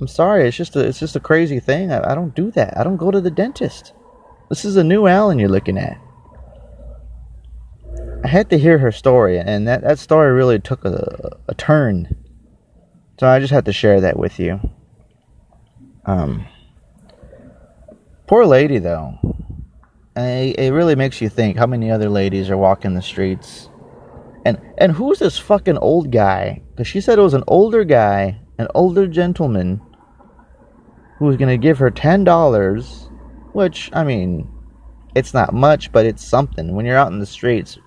I'm 0.00 0.08
sorry. 0.08 0.46
It's 0.46 0.56
just 0.56 0.76
a 0.76 0.80
it's 0.80 1.00
just 1.00 1.16
a 1.16 1.20
crazy 1.20 1.60
thing. 1.60 1.92
I, 1.92 2.12
I 2.12 2.14
don't 2.14 2.34
do 2.34 2.50
that. 2.52 2.78
I 2.78 2.84
don't 2.84 2.96
go 2.96 3.10
to 3.10 3.20
the 3.20 3.30
dentist. 3.30 3.92
This 4.48 4.64
is 4.64 4.76
a 4.76 4.84
new 4.84 5.06
Alan 5.06 5.38
you're 5.38 5.48
looking 5.48 5.76
at. 5.76 5.98
I 8.24 8.28
had 8.28 8.50
to 8.50 8.58
hear 8.58 8.78
her 8.78 8.90
story, 8.90 9.38
and 9.38 9.68
that, 9.68 9.82
that 9.82 9.98
story 9.98 10.32
really 10.32 10.58
took 10.58 10.84
a, 10.84 11.38
a 11.46 11.54
turn. 11.54 12.16
So 13.20 13.28
I 13.28 13.38
just 13.38 13.52
had 13.52 13.64
to 13.66 13.72
share 13.72 14.00
that 14.00 14.18
with 14.18 14.38
you. 14.38 14.60
Um. 16.06 16.46
Poor 18.28 18.44
lady, 18.44 18.78
though. 18.78 19.18
It, 20.14 20.58
it 20.58 20.72
really 20.72 20.94
makes 20.94 21.20
you 21.20 21.28
think 21.28 21.56
how 21.56 21.66
many 21.66 21.90
other 21.90 22.10
ladies 22.10 22.50
are 22.50 22.58
walking 22.58 22.94
the 22.94 23.02
streets. 23.02 23.70
And 24.44 24.60
and 24.78 24.92
who's 24.92 25.18
this 25.18 25.38
fucking 25.38 25.78
old 25.78 26.12
guy? 26.12 26.62
Because 26.70 26.86
she 26.86 27.00
said 27.00 27.18
it 27.18 27.22
was 27.22 27.34
an 27.34 27.44
older 27.46 27.84
guy, 27.84 28.40
an 28.58 28.68
older 28.74 29.06
gentleman, 29.06 29.80
who 31.18 31.24
was 31.24 31.36
going 31.36 31.48
to 31.48 31.58
give 31.58 31.78
her 31.78 31.90
$10, 31.90 33.10
which, 33.52 33.90
I 33.92 34.04
mean, 34.04 34.48
it's 35.14 35.34
not 35.34 35.52
much, 35.52 35.90
but 35.90 36.06
it's 36.06 36.24
something. 36.24 36.74
When 36.74 36.86
you're 36.86 36.98
out 36.98 37.12
in 37.12 37.18
the 37.18 37.26
streets, 37.26 37.78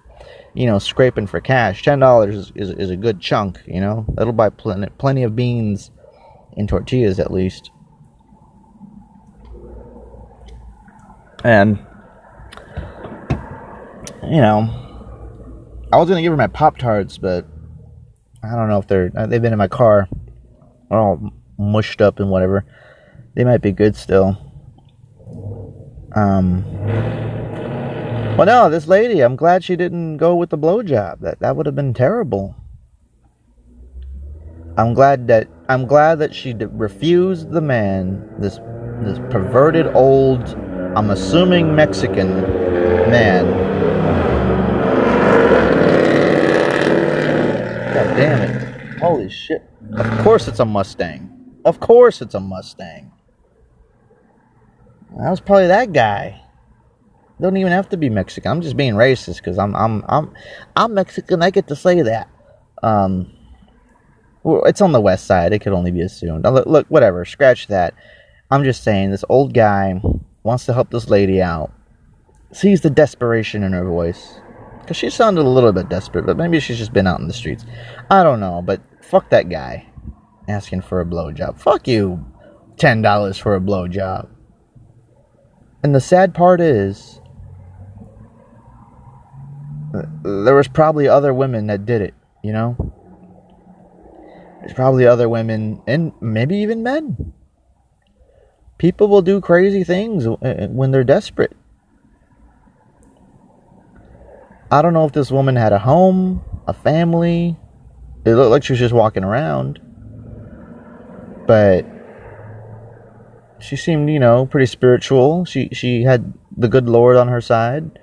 you 0.54 0.65
know, 0.65 0.80
scraping 0.80 1.27
for 1.27 1.39
cash, 1.39 1.84
$10 1.84 2.34
is, 2.34 2.51
is, 2.56 2.71
is 2.71 2.89
a 2.89 2.97
good 2.97 3.21
chunk, 3.21 3.62
you 3.65 3.80
know? 3.80 4.06
That'll 4.15 4.34
buy 4.34 4.49
plenty, 4.49 4.88
plenty 4.97 5.23
of 5.23 5.36
beans 5.36 5.91
and 6.58 6.67
tortillas 6.67 7.19
at 7.19 7.32
least. 7.32 7.71
And, 11.43 11.80
you 14.23 14.41
know, 14.41 14.69
I 15.91 15.97
was 15.97 16.08
going 16.08 16.17
to 16.17 16.21
give 16.21 16.32
her 16.32 16.38
my 16.38 16.47
Pop 16.47 16.77
Tarts, 16.77 17.17
but 17.17 17.45
I 18.43 18.56
don't 18.56 18.69
know 18.69 18.80
if 18.80 18.88
they're, 18.88 19.12
uh, 19.15 19.27
they've 19.27 19.41
been 19.41 19.54
in 19.54 19.60
my 19.60 19.67
car. 19.67 20.08
All 20.89 21.32
mushed 21.58 22.01
up 22.01 22.19
and 22.19 22.30
whatever. 22.30 22.65
They 23.36 23.43
might 23.43 23.62
be 23.62 23.71
good 23.71 23.95
still. 23.95 24.38
Um, 26.15 26.65
well, 28.38 28.45
no, 28.45 28.69
this 28.69 28.88
lady, 28.88 29.21
I'm 29.21 29.36
glad 29.36 29.63
she 29.63 29.75
didn't 29.75 30.17
go 30.17 30.36
with 30.36 30.49
the 30.49 30.58
blowjob. 30.58 31.21
That, 31.21 31.39
that 31.39 31.56
would 31.56 31.65
have 31.65 31.75
been 31.75 31.93
terrible. 31.93 32.56
I'm 34.77 34.93
glad 34.93 35.27
that 35.27 35.47
I'm 35.67 35.86
glad 35.86 36.19
that 36.19 36.34
she 36.34 36.54
refused 36.54 37.51
the 37.51 37.62
man, 37.62 38.27
this 38.39 38.58
this 39.01 39.19
perverted 39.30 39.88
old 39.88 40.56
I'm 40.93 41.10
assuming 41.10 41.73
Mexican 41.73 42.41
man. 43.10 43.45
God 47.93 48.15
damn 48.17 48.41
it. 48.41 48.99
Holy 48.99 49.30
shit. 49.30 49.63
Of 49.93 50.23
course 50.25 50.49
it's 50.49 50.60
a 50.60 50.65
Mustang. 50.65 51.30
Of 51.63 51.80
course 51.80 52.21
it's 52.21 52.36
a 52.36 52.41
Mustang. 52.41 53.10
That 55.17 55.30
was 55.30 55.39
probably 55.39 55.67
that 55.67 55.93
guy. 55.93 56.41
Don't 57.39 57.56
even 57.56 57.71
have 57.71 57.88
to 57.89 57.97
be 57.97 58.10
Mexican. 58.10 58.51
I'm 58.51 58.62
just 58.62 58.75
being 58.75 58.95
racist 58.95 59.38
because 59.38 59.58
I'm 59.58 59.73
I'm 59.77 60.04
I'm 60.10 60.34
I'm 60.75 60.93
Mexican. 60.93 61.41
I 61.41 61.51
get 61.51 61.67
to 61.69 61.75
say 61.75 62.01
that. 62.01 62.27
Um, 62.84 63.32
it's 64.43 64.82
on 64.82 64.91
the 64.91 64.99
west 64.99 65.25
side. 65.25 65.54
It 65.54 65.60
could 65.60 65.71
only 65.71 65.91
be 65.91 66.01
assumed. 66.01 66.43
Look, 66.43 66.65
look, 66.65 66.88
whatever. 66.88 67.23
Scratch 67.23 67.67
that. 67.67 67.93
I'm 68.49 68.65
just 68.65 68.84
saying 68.84 69.12
this 69.12 69.23
old 69.30 69.54
guy 69.54 70.01
wants 70.43 70.65
to 70.65 70.73
help 70.73 70.91
this 70.91 71.10
lady 71.10 71.41
out. 71.41 71.71
Sees 72.51 72.82
the 72.82 72.89
desperation 72.89 73.63
in 73.63 73.73
her 73.73 73.86
voice. 73.86 74.39
Because 74.80 74.97
she 74.97 75.10
sounded 75.10 75.45
a 75.45 75.49
little 75.49 75.71
bit 75.71 75.89
desperate, 75.89 76.25
but 76.25 76.38
maybe 76.38 76.60
she's 76.60 76.77
just 76.77 76.93
been 76.93 77.08
out 77.08 77.19
in 77.19 77.27
the 77.27 77.34
streets. 77.34 77.65
I 78.10 78.23
don't 78.23 78.39
know, 78.39 78.62
but 78.62 78.82
fuck 79.01 79.30
that 79.30 79.49
guy 79.49 79.88
asking 80.47 80.82
for 80.82 80.99
a 80.99 81.06
blowjob. 81.06 81.60
Fuck 81.60 81.88
you. 81.88 82.25
$10 82.77 83.39
for 83.39 83.56
a 83.56 83.62
blowjob. 83.62 84.27
And 85.84 85.93
the 85.93 86.01
sad 86.01 86.34
part 86.34 86.62
is, 86.62 87.21
there 90.23 90.56
was 90.56 90.67
probably 90.67 91.08
other 91.08 91.34
women 91.34 91.67
that 91.67 91.86
did 91.86 92.01
it, 92.01 92.13
you 92.43 92.51
know? 92.51 92.75
There's 94.60 94.73
probably 94.73 95.06
other 95.08 95.27
women, 95.27 95.82
and 95.88 96.12
maybe 96.21 96.58
even 96.58 96.84
men. 96.84 97.34
People 98.82 99.10
will 99.10 99.22
do 99.22 99.39
crazy 99.39 99.84
things 99.84 100.26
eh, 100.41 100.65
when 100.65 100.89
they're 100.89 101.04
desperate. 101.04 101.56
I 104.72 104.82
don't 104.82 104.94
know 104.94 105.06
if 105.06 105.12
this 105.12 105.30
woman 105.30 105.56
had 105.56 105.72
a 105.72 105.78
home, 105.78 106.41
a 106.65 106.74
family. 106.74 107.56
It 108.26 108.32
looked 108.32 108.50
like 108.50 108.63
she 108.63 108.74
was 108.74 108.80
just 108.80 108.91
walking 108.91 109.24
around. 109.24 109.80
But 111.46 111.86
she 113.60 113.76
seemed, 113.76 114.10
you 114.10 114.17
know, 114.17 114.48
pretty 114.48 114.65
spiritual. 114.65 115.46
She 115.46 115.70
she 115.72 116.02
had 116.02 116.34
the 116.58 116.67
good 116.67 116.89
Lord 116.89 117.17
on 117.17 117.28
her 117.28 117.39
side. 117.39 118.00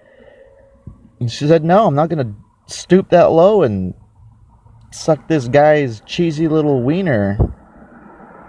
And 1.18 1.28
she 1.28 1.48
said, 1.48 1.64
"No, 1.64 1.88
I'm 1.88 1.96
not 1.96 2.08
going 2.08 2.24
to 2.24 2.72
stoop 2.72 3.10
that 3.10 3.32
low 3.32 3.64
and 3.64 3.94
suck 4.92 5.26
this 5.26 5.48
guy's 5.48 6.02
cheesy 6.06 6.46
little 6.46 6.84
wiener. 6.84 7.36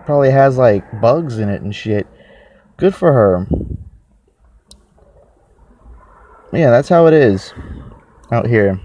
Probably 0.05 0.29
has 0.29 0.59
like 0.59 1.01
bugs 1.01 1.39
in 1.39 1.49
it 1.49 1.63
and 1.63 1.73
shit. 1.73 2.05
Good 2.79 2.95
for 2.95 3.13
her." 3.13 3.47
Yeah, 6.51 6.71
that's 6.71 6.89
how 6.89 7.05
it 7.05 7.13
is 7.13 7.53
out 8.31 8.47
here. 8.47 8.79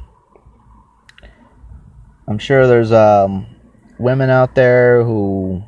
I'm 2.29 2.39
sure 2.39 2.67
there's 2.67 2.93
um, 2.93 3.47
women 3.99 4.29
out 4.31 4.55
there 4.55 5.03
who, 5.03 5.63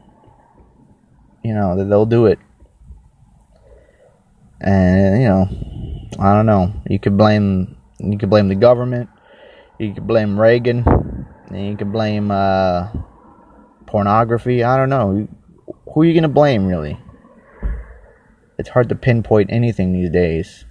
you 1.42 1.54
know, 1.54 1.76
they'll 1.88 2.06
do 2.06 2.26
it. 2.26 2.38
And 4.60 5.22
you 5.22 5.28
know, 5.28 5.48
I 6.18 6.34
don't 6.34 6.46
know. 6.46 6.72
You 6.88 6.98
could 6.98 7.16
blame 7.16 7.76
you 7.98 8.18
could 8.18 8.30
blame 8.30 8.48
the 8.48 8.54
government. 8.54 9.08
You 9.78 9.94
could 9.94 10.06
blame 10.06 10.38
Reagan. 10.38 10.84
And 11.48 11.66
you 11.66 11.76
could 11.76 11.92
blame 11.92 12.30
uh, 12.30 12.88
pornography. 13.86 14.64
I 14.64 14.76
don't 14.76 14.90
know. 14.90 15.28
Who 15.94 16.02
are 16.02 16.04
you 16.04 16.14
gonna 16.14 16.28
blame, 16.28 16.66
really? 16.66 16.98
It's 18.58 18.68
hard 18.70 18.88
to 18.88 18.94
pinpoint 18.94 19.50
anything 19.52 19.92
these 19.92 20.10
days. 20.10 20.64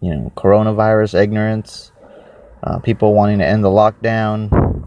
You 0.00 0.14
know, 0.14 0.32
coronavirus 0.36 1.20
ignorance 1.20 1.92
uh, 2.62 2.78
people 2.78 3.14
wanting 3.14 3.38
to 3.38 3.46
end 3.46 3.64
the 3.64 3.68
lockdown, 3.68 4.86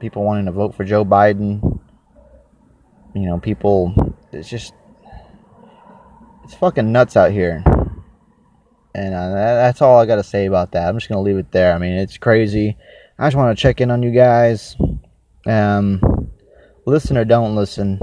people 0.00 0.24
wanting 0.24 0.46
to 0.46 0.52
vote 0.52 0.74
for 0.74 0.84
Joe 0.84 1.04
Biden. 1.04 1.80
You 3.14 3.26
know, 3.26 3.38
people, 3.38 3.94
it's 4.32 4.48
just, 4.48 4.74
it's 6.42 6.54
fucking 6.54 6.90
nuts 6.90 7.16
out 7.16 7.30
here. 7.30 7.62
And 8.96 9.14
uh, 9.14 9.30
that's 9.32 9.80
all 9.80 9.98
I 9.98 10.06
got 10.06 10.16
to 10.16 10.24
say 10.24 10.46
about 10.46 10.72
that. 10.72 10.88
I'm 10.88 10.96
just 10.96 11.08
going 11.08 11.18
to 11.18 11.22
leave 11.22 11.38
it 11.38 11.52
there. 11.52 11.74
I 11.74 11.78
mean, 11.78 11.92
it's 11.92 12.18
crazy. 12.18 12.76
I 13.18 13.26
just 13.26 13.36
want 13.36 13.56
to 13.56 13.62
check 13.62 13.80
in 13.80 13.92
on 13.92 14.02
you 14.02 14.10
guys. 14.10 14.76
Um, 15.46 16.00
listen 16.86 17.16
or 17.16 17.24
don't 17.24 17.54
listen. 17.54 18.00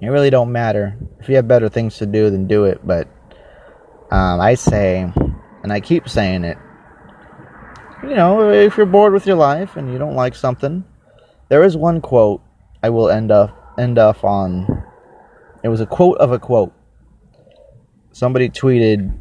It 0.00 0.08
really 0.08 0.30
don't 0.30 0.52
matter. 0.52 0.96
If 1.18 1.28
you 1.28 1.36
have 1.36 1.48
better 1.48 1.68
things 1.68 1.98
to 1.98 2.06
do, 2.06 2.30
then 2.30 2.46
do 2.46 2.64
it. 2.64 2.86
But 2.86 3.08
um, 4.10 4.40
I 4.40 4.54
say, 4.54 5.12
and 5.62 5.72
I 5.72 5.80
keep 5.80 6.08
saying 6.08 6.44
it, 6.44 6.56
you 8.02 8.14
know, 8.14 8.50
if 8.50 8.76
you're 8.76 8.86
bored 8.86 9.12
with 9.12 9.26
your 9.26 9.36
life 9.36 9.76
and 9.76 9.92
you 9.92 9.98
don't 9.98 10.14
like 10.14 10.34
something, 10.34 10.84
there 11.48 11.64
is 11.64 11.76
one 11.76 12.00
quote 12.00 12.42
I 12.82 12.90
will 12.90 13.10
end 13.10 13.30
up 13.32 13.74
end 13.78 13.98
up 13.98 14.22
on. 14.24 14.84
It 15.64 15.68
was 15.68 15.80
a 15.80 15.86
quote 15.86 16.18
of 16.18 16.30
a 16.30 16.38
quote. 16.38 16.72
Somebody 18.12 18.48
tweeted, 18.48 19.16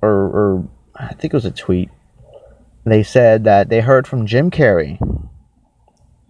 or, 0.00 0.10
or 0.10 0.68
I 0.96 1.14
think 1.14 1.32
it 1.32 1.36
was 1.36 1.44
a 1.44 1.50
tweet. 1.50 1.90
They 2.84 3.02
said 3.02 3.44
that 3.44 3.68
they 3.68 3.80
heard 3.80 4.06
from 4.06 4.26
Jim 4.26 4.50
Carrey 4.50 4.98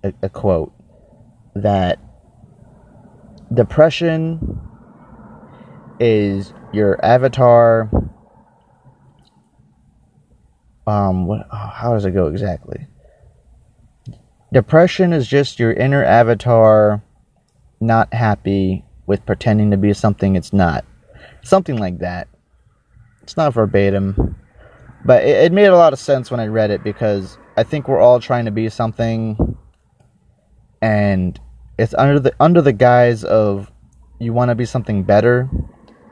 a, 0.02 0.12
a 0.22 0.28
quote 0.28 0.72
that 1.54 1.98
depression 3.52 4.60
is 6.00 6.52
your 6.72 7.02
avatar. 7.04 7.90
Um 10.86 11.26
what, 11.26 11.46
oh, 11.50 11.56
how 11.56 11.94
does 11.94 12.04
it 12.04 12.12
go 12.12 12.26
exactly? 12.26 12.86
Depression 14.52 15.12
is 15.12 15.26
just 15.26 15.58
your 15.58 15.72
inner 15.72 16.04
avatar 16.04 17.02
not 17.80 18.12
happy 18.14 18.84
with 19.06 19.26
pretending 19.26 19.70
to 19.70 19.76
be 19.76 19.92
something 19.92 20.36
it's 20.36 20.52
not. 20.52 20.84
Something 21.42 21.76
like 21.76 21.98
that. 21.98 22.28
It's 23.22 23.36
not 23.36 23.52
verbatim. 23.52 24.36
But 25.04 25.24
it, 25.24 25.44
it 25.44 25.52
made 25.52 25.66
a 25.66 25.76
lot 25.76 25.92
of 25.92 25.98
sense 25.98 26.30
when 26.30 26.40
i 26.40 26.46
read 26.46 26.70
it 26.70 26.82
because 26.82 27.38
i 27.56 27.62
think 27.62 27.88
we're 27.88 28.00
all 28.00 28.20
trying 28.20 28.46
to 28.46 28.50
be 28.50 28.68
something 28.68 29.56
and 30.80 31.38
it's 31.78 31.94
under 31.94 32.20
the 32.20 32.34
under 32.40 32.60
the 32.60 32.72
guise 32.72 33.24
of 33.24 33.70
you 34.18 34.32
want 34.32 34.48
to 34.48 34.54
be 34.54 34.64
something 34.64 35.02
better 35.02 35.48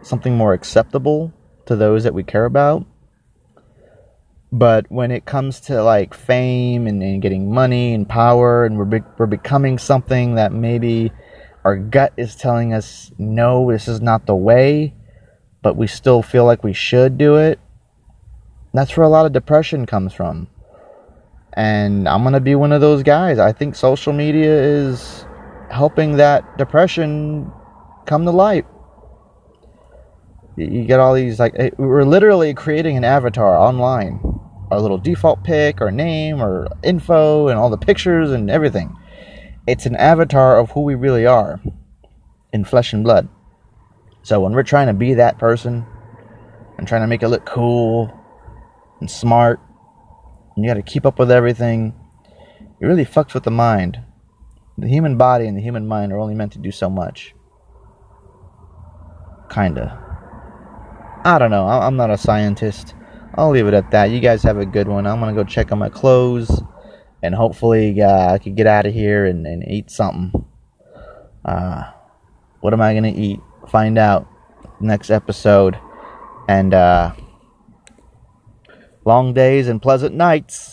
something 0.02 0.36
more 0.36 0.52
acceptable 0.52 1.32
to 1.66 1.76
those 1.76 2.04
that 2.04 2.14
we 2.14 2.22
care 2.22 2.44
about 2.44 2.84
but 4.52 4.84
when 4.90 5.10
it 5.10 5.24
comes 5.24 5.60
to 5.60 5.82
like 5.82 6.12
fame 6.12 6.86
and, 6.86 7.02
and 7.02 7.22
getting 7.22 7.52
money 7.52 7.94
and 7.94 8.06
power, 8.06 8.66
and 8.66 8.76
we're 8.76 8.84
be- 8.84 9.00
we're 9.16 9.26
becoming 9.26 9.78
something 9.78 10.34
that 10.34 10.52
maybe 10.52 11.10
our 11.64 11.78
gut 11.78 12.12
is 12.18 12.36
telling 12.36 12.74
us 12.74 13.10
no, 13.16 13.72
this 13.72 13.88
is 13.88 14.02
not 14.02 14.26
the 14.26 14.36
way, 14.36 14.94
but 15.62 15.74
we 15.74 15.86
still 15.86 16.20
feel 16.20 16.44
like 16.44 16.62
we 16.62 16.74
should 16.74 17.16
do 17.16 17.36
it. 17.36 17.58
That's 18.74 18.94
where 18.94 19.06
a 19.06 19.08
lot 19.08 19.24
of 19.24 19.32
depression 19.32 19.86
comes 19.86 20.12
from. 20.12 20.48
And 21.54 22.06
I'm 22.06 22.22
going 22.22 22.34
to 22.34 22.40
be 22.40 22.54
one 22.54 22.72
of 22.72 22.80
those 22.82 23.02
guys. 23.02 23.38
I 23.38 23.52
think 23.52 23.74
social 23.74 24.12
media 24.12 24.54
is 24.54 25.24
helping 25.72 26.18
that 26.18 26.58
depression 26.58 27.50
come 28.06 28.24
to 28.24 28.30
light. 28.30 28.66
You 30.56 30.84
get 30.84 31.00
all 31.00 31.14
these, 31.14 31.40
like, 31.40 31.54
we're 31.78 32.04
literally 32.04 32.54
creating 32.54 32.96
an 32.96 33.04
avatar 33.04 33.56
online 33.56 34.20
our 34.72 34.80
little 34.80 34.96
default 34.96 35.44
pick, 35.44 35.82
our 35.82 35.90
name, 35.90 36.40
our 36.40 36.66
info, 36.82 37.48
and 37.48 37.58
all 37.58 37.68
the 37.68 37.76
pictures 37.76 38.30
and 38.30 38.50
everything. 38.50 38.96
It's 39.66 39.84
an 39.84 39.96
avatar 39.96 40.58
of 40.58 40.70
who 40.70 40.80
we 40.80 40.94
really 40.94 41.26
are 41.26 41.60
in 42.54 42.64
flesh 42.64 42.94
and 42.94 43.04
blood. 43.04 43.28
So 44.22 44.40
when 44.40 44.52
we're 44.52 44.62
trying 44.62 44.86
to 44.86 44.94
be 44.94 45.12
that 45.14 45.38
person 45.38 45.84
and 46.78 46.88
trying 46.88 47.02
to 47.02 47.06
make 47.06 47.22
it 47.22 47.28
look 47.28 47.44
cool 47.44 48.18
and 48.98 49.10
smart, 49.10 49.60
and 50.56 50.64
you 50.64 50.70
got 50.70 50.74
to 50.74 50.82
keep 50.82 51.04
up 51.04 51.18
with 51.18 51.30
everything, 51.30 51.94
it 52.80 52.86
really 52.86 53.04
fucks 53.04 53.34
with 53.34 53.42
the 53.42 53.50
mind. 53.50 54.00
The 54.78 54.88
human 54.88 55.16
body 55.16 55.46
and 55.46 55.56
the 55.56 55.60
human 55.62 55.86
mind 55.86 56.12
are 56.12 56.18
only 56.18 56.34
meant 56.34 56.52
to 56.52 56.58
do 56.58 56.70
so 56.70 56.88
much. 56.88 57.34
Kinda. 59.50 59.98
I 61.24 61.38
don't 61.38 61.50
know. 61.50 61.66
I'm 61.66 61.96
not 61.96 62.10
a 62.10 62.18
scientist. 62.18 62.94
I'll 63.34 63.50
leave 63.50 63.66
it 63.66 63.74
at 63.74 63.90
that. 63.92 64.10
You 64.10 64.20
guys 64.20 64.42
have 64.42 64.58
a 64.58 64.66
good 64.66 64.88
one. 64.88 65.06
I'm 65.06 65.20
gonna 65.20 65.34
go 65.34 65.44
check 65.44 65.72
on 65.72 65.78
my 65.78 65.88
clothes, 65.88 66.62
and 67.22 67.34
hopefully 67.34 68.00
uh, 68.00 68.32
I 68.32 68.38
can 68.38 68.54
get 68.54 68.66
out 68.66 68.86
of 68.86 68.94
here 68.94 69.26
and, 69.26 69.46
and 69.46 69.62
eat 69.68 69.90
something. 69.90 70.44
Uh, 71.44 71.90
what 72.60 72.72
am 72.72 72.80
I 72.80 72.94
gonna 72.94 73.12
eat? 73.14 73.40
Find 73.68 73.98
out 73.98 74.26
next 74.80 75.10
episode. 75.10 75.78
And 76.48 76.74
uh, 76.74 77.12
long 79.04 79.32
days 79.34 79.68
and 79.68 79.80
pleasant 79.80 80.14
nights. 80.14 80.71